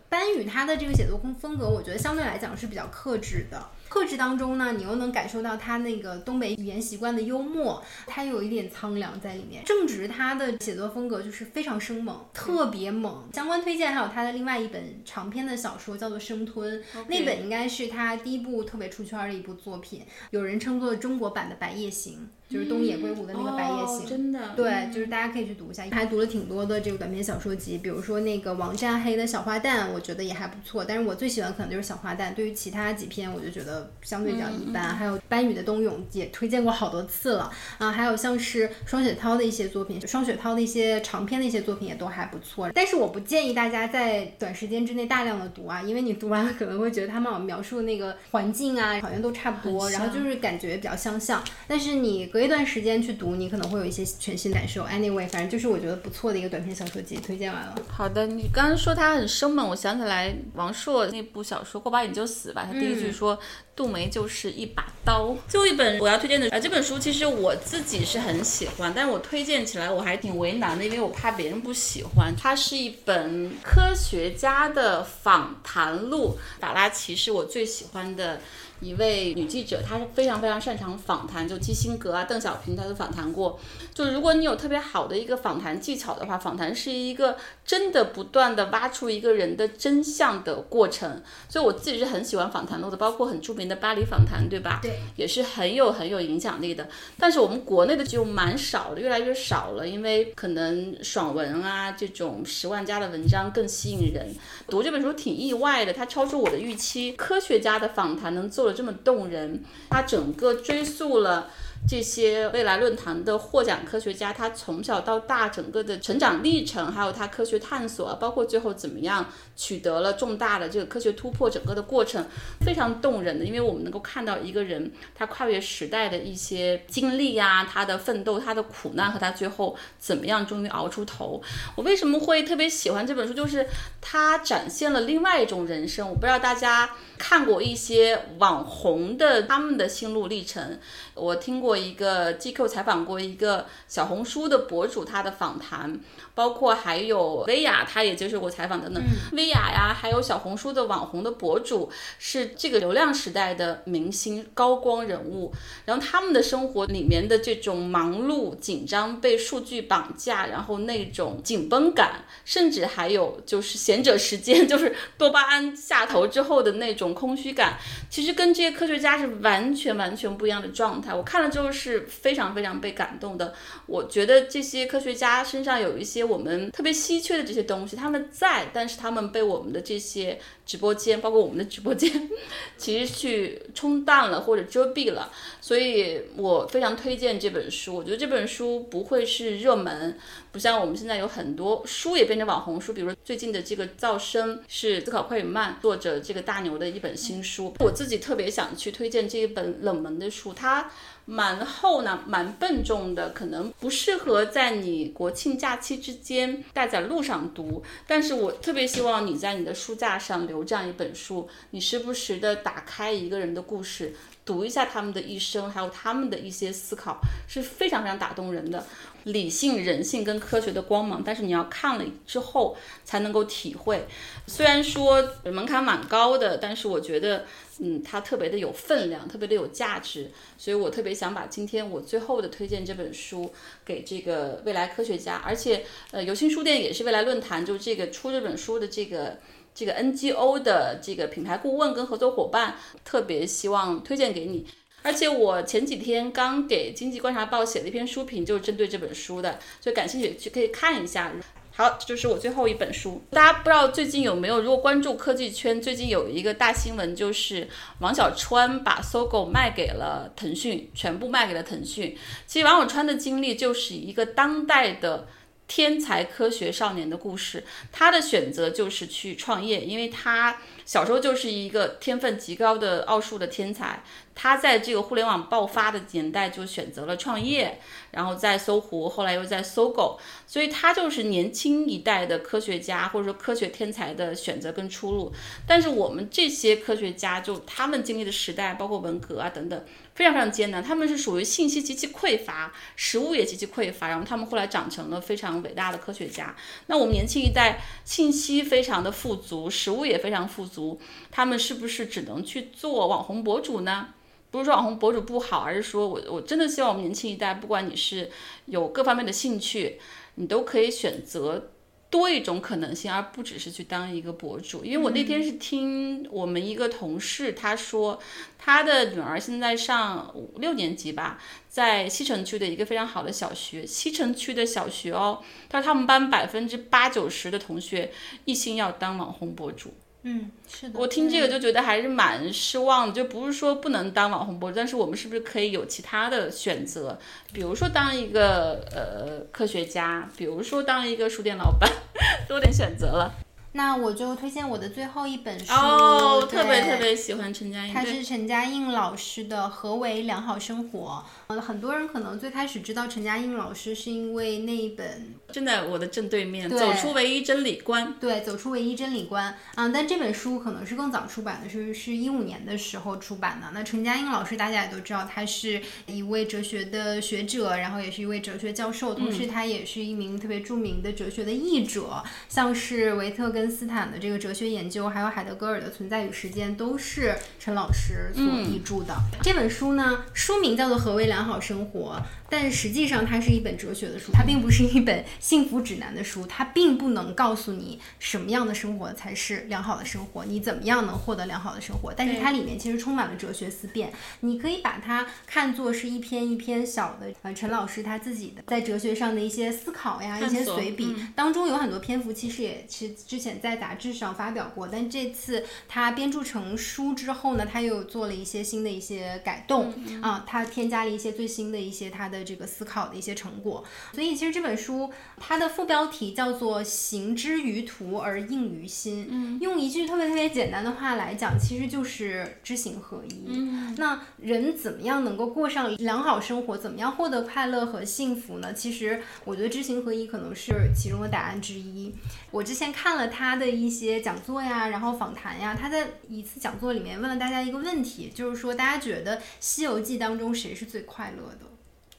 [0.08, 3.68] 班宇他的这个写作风风格，我觉得相对来讲是比较克制的。
[3.89, 9.64] 克制当中呢，你又能感受到他那个东北语言习惯的幽默，他有一点苍凉在里面。
[9.64, 13.28] 正直他的写作风格就是非常生猛，特别猛。
[13.32, 22.14] 相关推荐还有他的另外一本长篇的小说，叫做《生吞》，那本应该是他第一部特别出圈的一部作品，有人称作中国版的《白夜行》。
[22.49, 25.84] 就是东野圭吾的那个《白夜行》，真的，对，就是大家可以去读一下。
[25.92, 30.82] 还读了挺多的这个短篇小说集，比如说那个王占黑的《小花旦》，我觉得也还不错。
[30.82, 34.94] 但是我最喜欢可能就是《小花旦》，对于其他几篇我就觉得相对比较一般。
[34.94, 42.70] 还有班宇的《冬泳》也推荐过好多次了啊，还有像是双雪涛的一些作品，双雪涛的一些长篇的一些作品也都还不错。
[42.74, 51.44] 但是我不建议大家在短时间之内大量的读啊，因为你读完了可能会觉得他们描述的那个环境啊，好像都差不多，然后就是感觉比较相像。
[51.66, 53.18] 但是你隔一段时间去。
[53.18, 54.84] 读你可能会有一些全新感受。
[54.84, 57.74] Anyway，反正就是我觉得不错的一个短篇小说集，推荐完了。
[57.91, 63.36] 好的，你刚刚说它很生猛，我想起来王朔那部小说《过把瘾就死》吧，他第一句说
[63.74, 65.34] 杜梅就是一把刀。
[65.49, 72.32] 最后一本我要推荐的啊，这本书其实我自己是很喜欢，但是我推荐起来我还挺为难的，因为我怕别人不喜欢。
[72.36, 78.41] 它是一本科学家的访谈录，法拉奇是我最喜欢的。
[78.81, 83.59] 一位女记者，她是非常非常擅长访谈，就基辛格啊、邓小平，她都访谈过。
[83.93, 91.20] 就如果你有特别好的一个访谈技巧的话，访谈是一个真的不断的挖出一个人的真相的过程。
[91.49, 94.79] 所以我自己是很喜欢访谈录的，包括很著名的巴黎访谈，对吧？
[94.81, 96.89] 对，也是很有很有影响力的。
[97.18, 104.33] 但是我们国内的就蛮少的，越来越少了，因为可能爽文啊这种十万加的文章更吸引人。
[104.68, 107.12] 读这本书挺意外的，它超出我的预期。
[107.12, 108.67] 科学家的访谈能做。
[108.72, 111.50] 这么动人，他整个追溯了。
[111.87, 119.26] 这些未来论坛的获奖科学家，他从小到大整个的成长历程，还有他科学探索，包括最后怎么样
[119.57, 122.26] 取得了重大的这个科学突破，整个的过程
[122.61, 123.45] 非常动人的。
[123.45, 131.43] 因为我们能够看到一个人他跨越时代的一些经历呀，他的奋斗，他的苦难和他最后怎么样终于熬出头。
[131.74, 133.33] 我为什么会特别喜欢这本书？
[133.33, 133.66] 就是
[134.01, 136.09] 它展现了另外一种人生。
[136.09, 140.79] 我不知道大家看过一些网红的他们的心路历程，
[141.18, 141.78] 我听过。
[141.78, 146.00] 一个 GQ 采访过一个小红书的博主，他的访谈，
[146.39, 149.03] 包括还有薇娅，她也接受过采访等等。
[149.32, 155.53] 薇娅呀，还有小红书的网红的博主，是这个流量时代的明星高光人物。
[155.84, 167.78] 然后他们的生活里面的这种忙碌、紧张、被数据绑架，然后那种紧绷感，甚至还有就是闲者时间， 就是多巴胺下头之后的那种空虚感，
[168.09, 171.12] 其实跟这些科学家是完全完全不一样的状态。
[171.12, 173.53] 我看了之后是非常非常被感动的。
[173.86, 182.31] 我觉得这些科学家身上有一些我们特别稀缺的这些东西，他们在，但是他们被我们的这些直播间，包括我们的直播间，
[182.76, 185.33] 其实去冲淡了或者遮蔽了。
[185.61, 187.97] 所以我非常推荐这本书。
[187.97, 190.18] 我觉得这本书不会是热门，
[190.53, 197.74] 不像我们现在有很多书也变成网红书，比如最近的这个《噪声》是思考快与慢作者这个大牛的一本新书。
[197.81, 200.91] 我自己特别想去推荐这一本冷门的书，它。
[201.31, 207.82] 蛮厚呢，蛮笨重的，可能不适合在你国庆假期之间带在路上读。
[208.06, 214.14] 但是我特别希望你在你的书架上留这样一本书，你时不时的打开一个人的故事，
[214.49, 218.86] 读一下他们的一生，还有他们的一些思考，是非常非常打动人的。
[219.24, 222.74] 理性、人性跟科学的光芒，但是你要看了之后
[223.05, 224.07] 才能够体会。
[224.46, 227.44] 虽然说门槛蛮高的，但是我觉得。
[227.80, 233.53] 嗯，它特别的有分量，特别的有价值，所以我特别想把今天我最后的推荐这本书
[233.84, 239.38] 给这个未来科学家，而且呃，有心书店也是未来论坛，就这个出这本书的这个
[239.79, 242.74] 这个 NGO 的这个品牌顾问跟合作伙伴，
[243.05, 244.66] 特别希望推荐给你。
[245.05, 251.33] 而且我前几天刚给经济观察报写了一篇书评，就是针对这本书的，所以感兴趣去可以看一下。
[251.76, 253.22] 好，这就是我最后一本书。
[253.31, 257.68] 大家不知道最近有没有，如果关注科技圈，最近有一个大新闻，就是
[258.01, 262.18] 王小川把搜狗卖给了腾讯，全部卖给了腾讯。
[262.49, 265.29] 其实王小川的经历就是一个当代的
[265.68, 267.62] 天才科学少年的故事。
[267.92, 274.02] 他的选择就是去创业，因为他小时候就是一个天分极高的奥数的天才。
[274.34, 277.80] 他在这个互联网爆发的年代就选择了创业，
[278.12, 280.16] 然后在搜狐，后来又在搜狗，
[280.46, 285.32] 所以他就是年轻一代的科学家或者说科学天才的选择跟出路。
[285.66, 289.84] 但是我们这些科学家，就他们经历的时代，包括文革啊等等，
[290.18, 290.82] 非常非常艰难。
[290.82, 296.56] 他们是属于信息极其匮乏，食物也极其匮乏，然后他们后来长成了非常伟大的科学家。
[296.88, 301.00] 那我们年轻一代信息非常的富足，食物也非常富足，
[301.30, 304.08] 他们是不是只能去做网红博主呢？
[304.50, 308.28] 不是说网红博主不好，而是说我我真的希望我们年轻一代，不管你是
[308.66, 310.00] 有各方面的兴趣，
[310.34, 311.70] 你都可以选择
[312.11, 314.84] 多一种可能性，而不只是去当一个博主。
[314.84, 318.18] 因为我那天是听我们一个同事他说，
[318.59, 321.38] 他的女儿现在上五六年级吧，
[321.68, 323.86] 在西城区的一个非常好的小学。
[323.86, 328.11] 西城区的小学哦，他说他们班百分之八九十的同学
[328.46, 329.92] 一心要当网红博主。
[330.22, 330.98] 嗯，是的。
[330.98, 337.18] 我听这个就觉得还是蛮失望的，就不是说不能当网红博主，但是我们是不是可以有其他的选择？
[337.52, 341.90] 比如说当一个呃科学家，比如说当一个书店老板，
[342.48, 343.32] 多点选择了。
[343.72, 351.24] 那我就推荐我的最后一本书哦，对特别特别喜欢陈嘉映，他是陈嘉映老师的《何为良好生活》。
[351.48, 358.14] 呃，很多人可能最开始知道陈嘉映老师是因为那一本正在我的正对面，对走出唯一真理观。
[358.18, 363.68] 对，走出唯一真理观嗯、但这本书可能是更早出版的，是是一五年的时候出版的。
[363.72, 379.12] 那陈嘉映老师大家也都知道，他是一位哲学的学者，然后也是一位哲学教授，同时他也是一名特别著名的哲学的译者，像是维特根斯坦的这个哲学研究，还有海德格尔的《存在与时间》，都是陈老师所译著的。
[379.42, 382.22] 这本书呢，书名叫做《何为良好生活》。
[382.49, 392.12] 但实际上，它是一本哲学的书，它并不是一本幸福指南的书，它并不能告诉你什么样的生活才是良好的生活，你怎么样能获得良好的生活。
[392.16, 409.92] 但是它里面其实充满了哲学思辨，你可以把它看作是一篇一篇小的，呃，陈老师他自己的在哲学上的一些思考呀，一些随笔，当中有很多篇幅其实也是之前在杂志上发表过，但这次他编著成书之后呢，他又做了一些新的一些改动
[410.22, 413.84] 啊，他添加了一些最新的一些他的这个思考的一些成果。
[414.12, 423.45] 所以其实这本书它的副标题叫做“行之于途而应于心”，嗯，用一句特别特别简单的话来讲，其实就是知行合一。
[423.49, 426.78] 嗯，那人怎么样能够过上良好生活？
[426.78, 428.72] 怎么样获得快乐和幸福呢？
[428.72, 432.14] 其实我觉得知行合一可能是其中的答案之一。
[432.51, 441.66] 我之前看了他的一些讲座呀，然后访谈呀，他在一次讲座里面问了大家一个问题，就是说大家觉得《西游记》当中谁是最快乐的？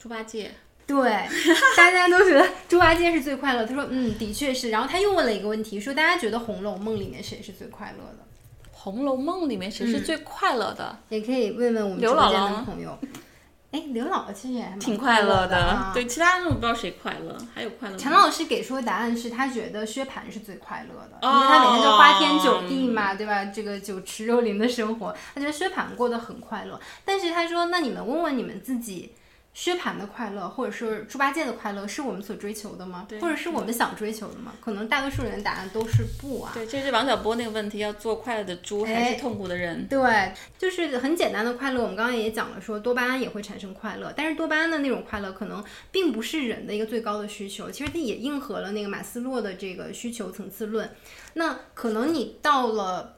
[0.00, 0.50] 猪八戒，
[0.86, 1.28] 对，
[1.76, 3.66] 大家都觉得猪八戒是最快乐。
[3.66, 4.70] 他说，嗯，的确是。
[4.70, 8.24] 然后他又问了一个问题，说大家觉得《红楼梦》里面谁是最快乐的？
[8.72, 10.98] 《红楼梦》里面谁是最快乐的？
[11.10, 12.98] 也可以问问我们直刘播间姥姥的朋友。
[13.72, 15.90] 哎，刘姥姥其实也还蛮挺快快乐的啊。
[15.94, 17.98] 对，其他人我不知道谁快乐，还有快乐？
[17.98, 23.44] 陈老师给出的答案是他觉得薛蟠是最快乐的，因为他每天就花天酒地嘛，对吧？
[23.44, 26.80] 这个酒池肉林的生活，他觉得薛蟠过得很快乐。
[27.04, 29.12] 但是他说，那你们问问你们自己。
[29.52, 33.06] 薛蟠的快乐，或者是猪八戒的快乐，是我们所追求的吗？
[33.20, 34.54] 或者是我们想追求的吗？
[34.60, 36.52] 可能大多数人的答案都是不啊。
[36.54, 39.86] 对，这是王小波那个问题，要做快乐的猪还哎是痛苦的人？
[39.88, 41.82] 对，就是很简单的快乐。
[41.82, 50.88] 我们刚刚也讲了说，多巴胺也会产生快乐，但是多巴胺的那种快乐可能并不是人的一个最高的需求，其实它也应和了那个马斯洛的这个需求层次论。
[51.34, 53.16] 那可能你到了。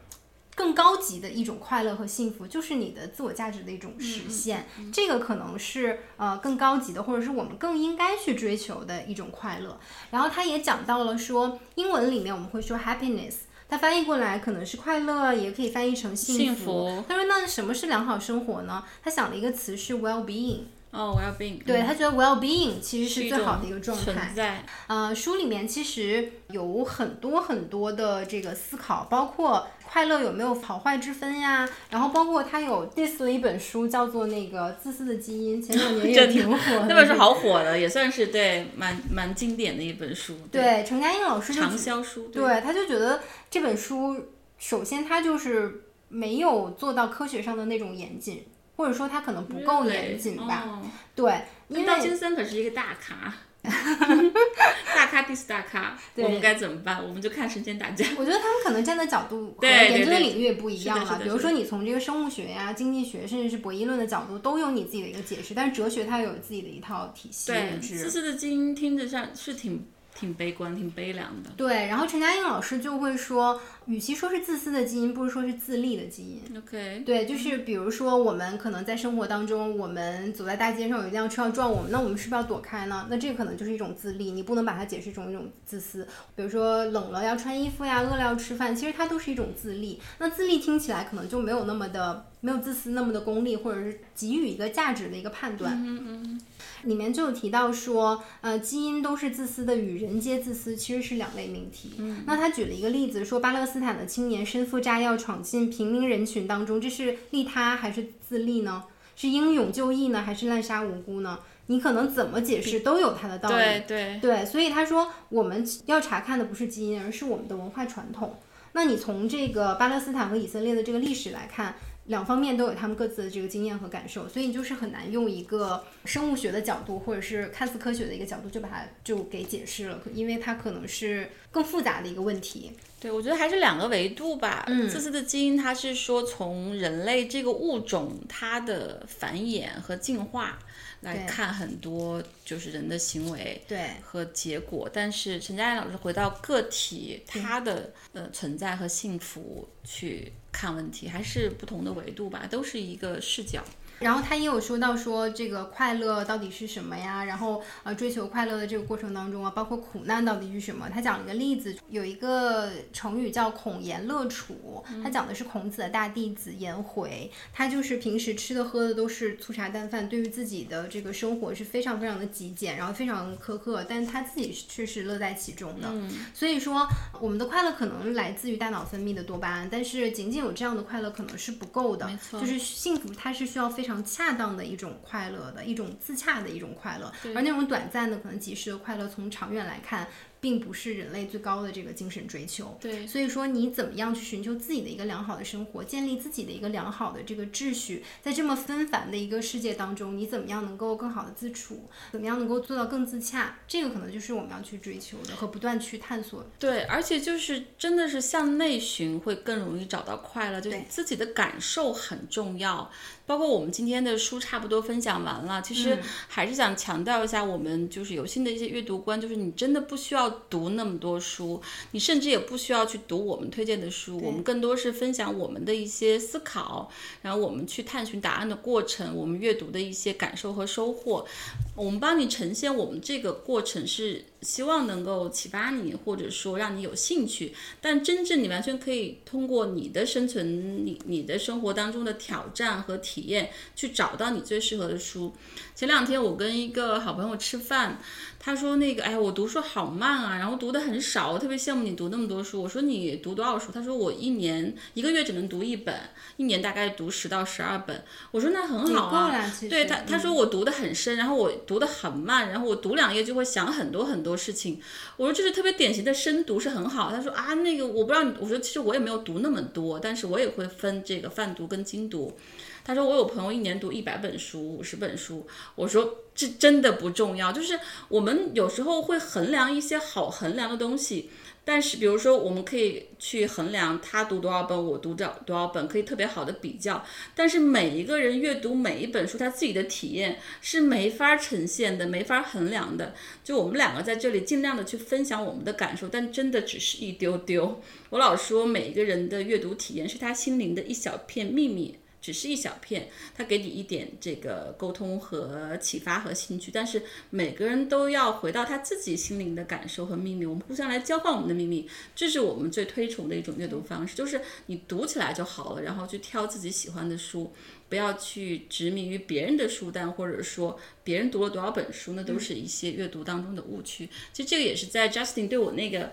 [0.54, 4.66] 更高级的一种快乐和幸福，就是你的自我价值的一种实现。
[4.92, 9.78] 这个可能是呃更高级的，或者是我们更应该去追求的一种快乐。
[10.10, 13.34] 然后他也讲到了说，英文里面我们会说 happiness。
[13.68, 20.64] 它翻译过来可能是快乐，也可以翻译成幸幸福他说：“那什么是良好生活呢？”他想了一个词是 well-being。
[20.92, 21.64] 哦，，well being，。
[21.64, 24.30] 对他觉得 well-being 其实是最好的一个状存态。
[24.36, 24.64] 在。
[24.86, 36.86] 呃，书里面其实有很多很多的这个思考，包括快乐有没有好坏之分呀，然后包括他有 diss 了一本书叫做那个《自私的基因》，前两年也 挺火的。
[36.86, 40.36] 那本书好火的，也算是对蛮蛮经典的一本书。
[40.50, 42.28] 对，陈嘉映老师就畅销书。
[42.28, 44.26] 对，他就觉得这本书，
[44.58, 48.44] 首先他就是没有做到科学上的那种严谨，
[48.76, 50.64] 或者说他可能不够严谨吧。
[50.66, 50.82] 哦
[51.14, 57.06] 对，因为道金森可是一个大咖， 大咖 diss 大咖，我们该怎么办？
[57.06, 58.06] 我们就看神仙打架。
[58.16, 61.20] 我觉得他们可能站的角度和研究的领域也不一样了。
[61.22, 65.52] 比如说，你从这个生物学呀、经济学，甚至是博弈论的角度，都有你自己的一个解释。
[65.52, 67.98] 但是哲学它有自己的一套体系对，认知。
[67.98, 71.50] 自私的基因听着像是挺挺悲观、挺悲凉的。
[71.56, 76.56] 对，然后陈嘉映老师就会说，与其说是自私的基因，不如说是自利的基因。
[76.56, 83.06] OK，对，就是比如说，我们可能在生活当中，我们走在大街上有一辆车要撞我们，那我们是不是要躲开呢？
[83.10, 86.06] 那这个可能就是一种自利，你不能把它解释成一种自私。
[86.36, 90.00] 比如说冷了要穿衣服呀，饿了要吃饭，其实它都是一种自利。
[90.18, 95.80] 那自利听起来可能就没有那么的没有自私那么的功利，或者是给予一个价值的一个判断。
[95.80, 96.40] 嗯嗯，
[96.82, 101.94] 里面就有提到说，呃，基因都是自私的，与人皆自私其实是两类命题。
[101.98, 108.84] 嗯，那他举了一个例子，说巴勒斯坦的青年身负炸药闯进平民人群当中，这是利他还是自利呢？
[109.14, 111.38] 是英勇就义呢，还是滥杀无辜呢？
[111.66, 113.54] 你可能怎么解释都有它的道理。
[113.54, 118.36] 对对对，所以他说我们要查看的不是基因，而是我们的文化传统。
[118.72, 121.76] 那你从这个巴勒斯坦和以色列的这个历史来看，
[122.06, 132.72] 两方面都有他们各自的这个经验和感受，所以你就是很难用一个生物学的角度，或者是看似科学的一个角度就把它就给解释了，因为它可能是更复杂的一个问题。
[132.98, 134.64] 对，我觉得还是两个维度吧。
[134.68, 140.58] 嗯自私的基因，它是说从人类这个物种它的繁衍和进化
[141.00, 153.64] 来看很多就是人的行为对，和结果，但是陈佳燕老师回到个体他的呃存在和幸福去看问题，还是不同的维度吧，都是一个视角。
[154.02, 157.24] 然后他也有说到说这个快乐到底是什么呀？
[157.24, 160.88] 然后呃追求快乐的这个过程当中啊，包括苦难到底是什么？
[160.92, 175.92] 他讲了一个例子，有一个成语叫孔颜乐处，他讲的是孔子的大弟子颜回，他就是平时吃的喝的都是粗茶淡饭，对于自己的这个生活是非常非常的极简，然后非常苛刻，但是他自己却是乐在其中的。
[176.32, 176.86] 所以说，
[177.20, 182.06] 我们的快乐可能来自于大脑分泌的多巴胺，但是仅仅有这样的快乐可能是不够的。
[182.06, 187.12] 没错就是幸福，它是需要非常恰当的一种快乐的，一种自洽的一种快乐。
[187.34, 190.06] 而那种短暂的、可能及时的快乐，从长远来看，
[190.40, 192.76] 并不是人类最高的这个精神追求。
[192.80, 206.50] 对所以说你怎么样去寻求自己的一个良好的生活，建立自己的一个良好的这个秩序，在这么纷繁的一个世界当中，你怎么样能够更好的自处，怎么样能够做到更自洽，这个可能就是我们要去追求的和不断去探索的。
[206.58, 212.90] 对，而且就是真的是向内寻会更容易找到快乐，就是自己的感受很重要。
[213.24, 215.98] 包括我们今天的书差不多分享完了，其实
[216.28, 221.62] 还是想强调一下，我们就是有新的一些阅读观，就是你真的不需要读那么多书，
[221.92, 226.90] 你甚至也不需要去读我们推荐的书，我们更多是分享我们的一些思考，
[227.22, 231.26] 然后我们去探寻答案的过程，我们阅读的一些感受和收获。
[231.74, 245.32] 我们帮你呈现我们这个过程是希望能够启发你，或者说让你有兴趣，但真正你完全可以通过你的生存、你你的生活当中的挑战和体验，去找到你最适合的书。
[245.74, 248.00] 前两天我跟一个好朋友吃饭，
[248.44, 252.60] 他说那个，哎呀，我读书好慢啊，然后读的很少，我特别羡慕你读那么多书。
[252.60, 253.70] 我说你读多少书？
[253.70, 255.94] 他说我一年一个月只能读一本，
[256.36, 258.02] 一年大概读十到十二本。
[258.32, 264.80] 我说那很好啊，对他，他嗯说我读得很深，然后我读得很慢，然后我读两页就会想很多很多事情。
[265.16, 267.12] 我说这是特别典型的深读是很好。
[267.12, 272.36] 他说啊，那个我不知道你，我说其实我也没有读那么多，但是我也会分这个泛读跟精读。
[272.84, 275.46] 他说我有朋友一年读一百本书、五十本书。
[275.74, 277.78] 我说这真的不重要，就是
[278.08, 281.30] 我们有时候会衡量一些好衡量的东西。
[281.64, 287.04] 但是，比如说，我们可以去衡量他读多少本，我读多多少本，可以特别好的比较。
[287.36, 293.14] 但是每一个人阅读每一本书，他自己的体验是没法呈现的，没法衡量的。
[293.44, 297.80] 就我们两个在这里尽量的去分享我们的感受，但真的只是一丢丢。
[298.10, 301.96] 我老说，每一个人的阅读体验是他心灵的一小片秘密。
[302.22, 317.52] 只是一小片，他给你一点这个沟通和启发和兴趣，但是每个人都要回到他自己心灵的感受和秘密，我们互相来交换我们的秘密，这是我们最推崇的一种阅读方式，就是你读起来就好了，然后去挑自己喜欢的书，
[317.92, 324.08] 不要去执迷于别人的书单，或者说别人读了多少本书，那都是一些阅读当中的误区。
[324.32, 326.12] 其实这个也是在 Justin 对我那个。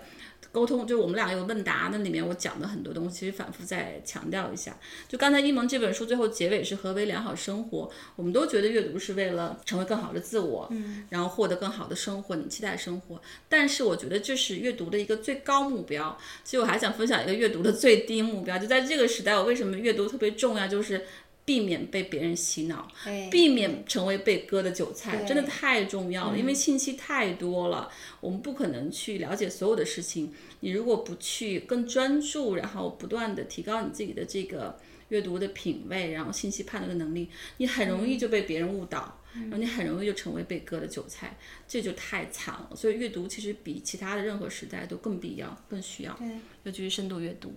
[0.52, 4.76] 沟通就是我们俩有问答，那里面我讲的很多东西，其实反复再强调一下。
[5.06, 13.22] 就刚才一萌这本书最后结尾是何为良好生活，我们都觉得阅读是为了成为更好的自我，嗯，然后获得更好的生活，你期待生活。
[13.48, 16.18] 但是我觉得这是阅读的一个最高目标。
[16.42, 21.06] 其实我还想分享一个阅读的最低目标，就在这个时代，我为什么阅读特别重要，就是。
[21.44, 22.88] 避免被别人洗脑，
[23.30, 26.38] 避免成为被割的韭菜，真的太重要了。
[26.38, 30.32] 因为信息太多了，我们不可能去了解所有的事情。
[30.60, 34.78] 你如果不去更专注，然后不断的提高你自己的这个
[35.08, 41.36] 阅读的品味，然后信息判断的能力，你很容易就被别人误导，然后你很容易就成为被割的韭菜，
[41.66, 42.70] 这就太惨了。
[42.76, 46.16] 所以阅读其实比其他的任何时代都更必要、更需要，
[46.62, 47.52] 尤其是深度阅读。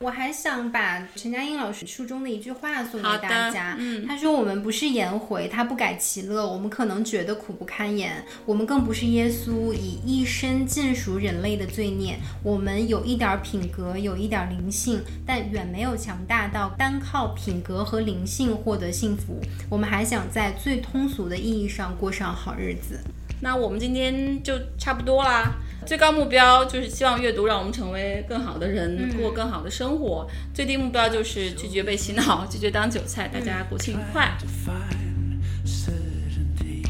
[0.00, 3.74] 我还想把陈嘉映老师书中的一句话送给大家。
[3.80, 8.12] 嗯他说：“我们不是颜回，他不改其乐，我们可能觉得苦不堪言；
[8.46, 12.16] 我们更不是耶稣，以一生尽赎人类的罪孽。
[12.44, 19.40] 我们有一点品格，有一点灵性，但远没有强大到单靠品格和灵性获得幸福。
[19.68, 23.00] 我们还想在最通俗的意义上过上好日子。”
[23.40, 25.56] 那我们今天就差不多啦。
[25.86, 30.28] 最高目标就是希望阅读让我们成为更好的人，过更好的生活。
[30.52, 33.26] 最低目标就是拒绝被洗脑，拒绝当韭菜。
[33.28, 34.36] 大家国庆愉快
[34.66, 36.84] ！find certainty.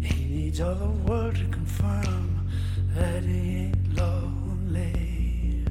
[0.00, 2.46] He needs all the world to confirm
[2.96, 5.66] that he ain't lonely.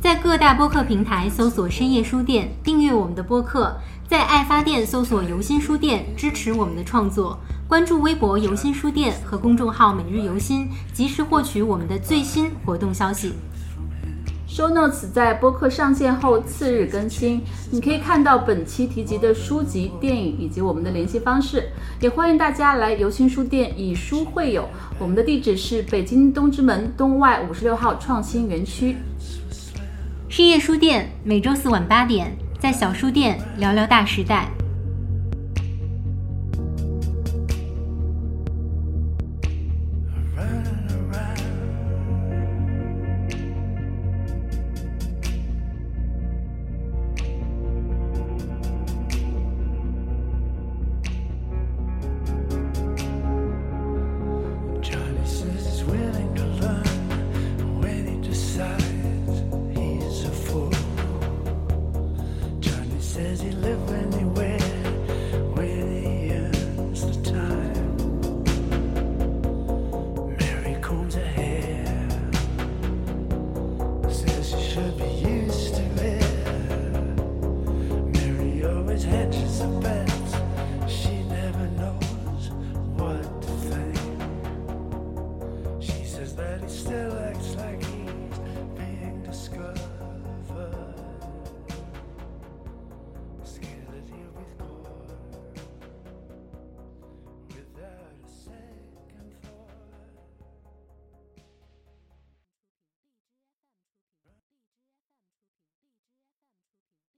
[0.00, 3.78] 在各大播客平台搜索“深夜书店”，订阅我们的播客；
[4.08, 7.38] 在爱发电搜索“游心书店”，支持我们的创作。
[7.68, 13.34] 关注微博“游心书店”和公众号“每日游心”，及时获取我们的最新活动消息。
[14.48, 21.68] Show Notes 在播客上线后次日更新，你可以看到本期提及的书籍、电影以及我们的联系方式。
[22.00, 24.66] 也欢迎大家来游心书店以书会友，
[24.98, 28.96] 我们的地址是北京东直门东外五十六号创新园区。
[30.30, 34.57] 深夜书店每周四晚八点，在小书店聊聊大时代。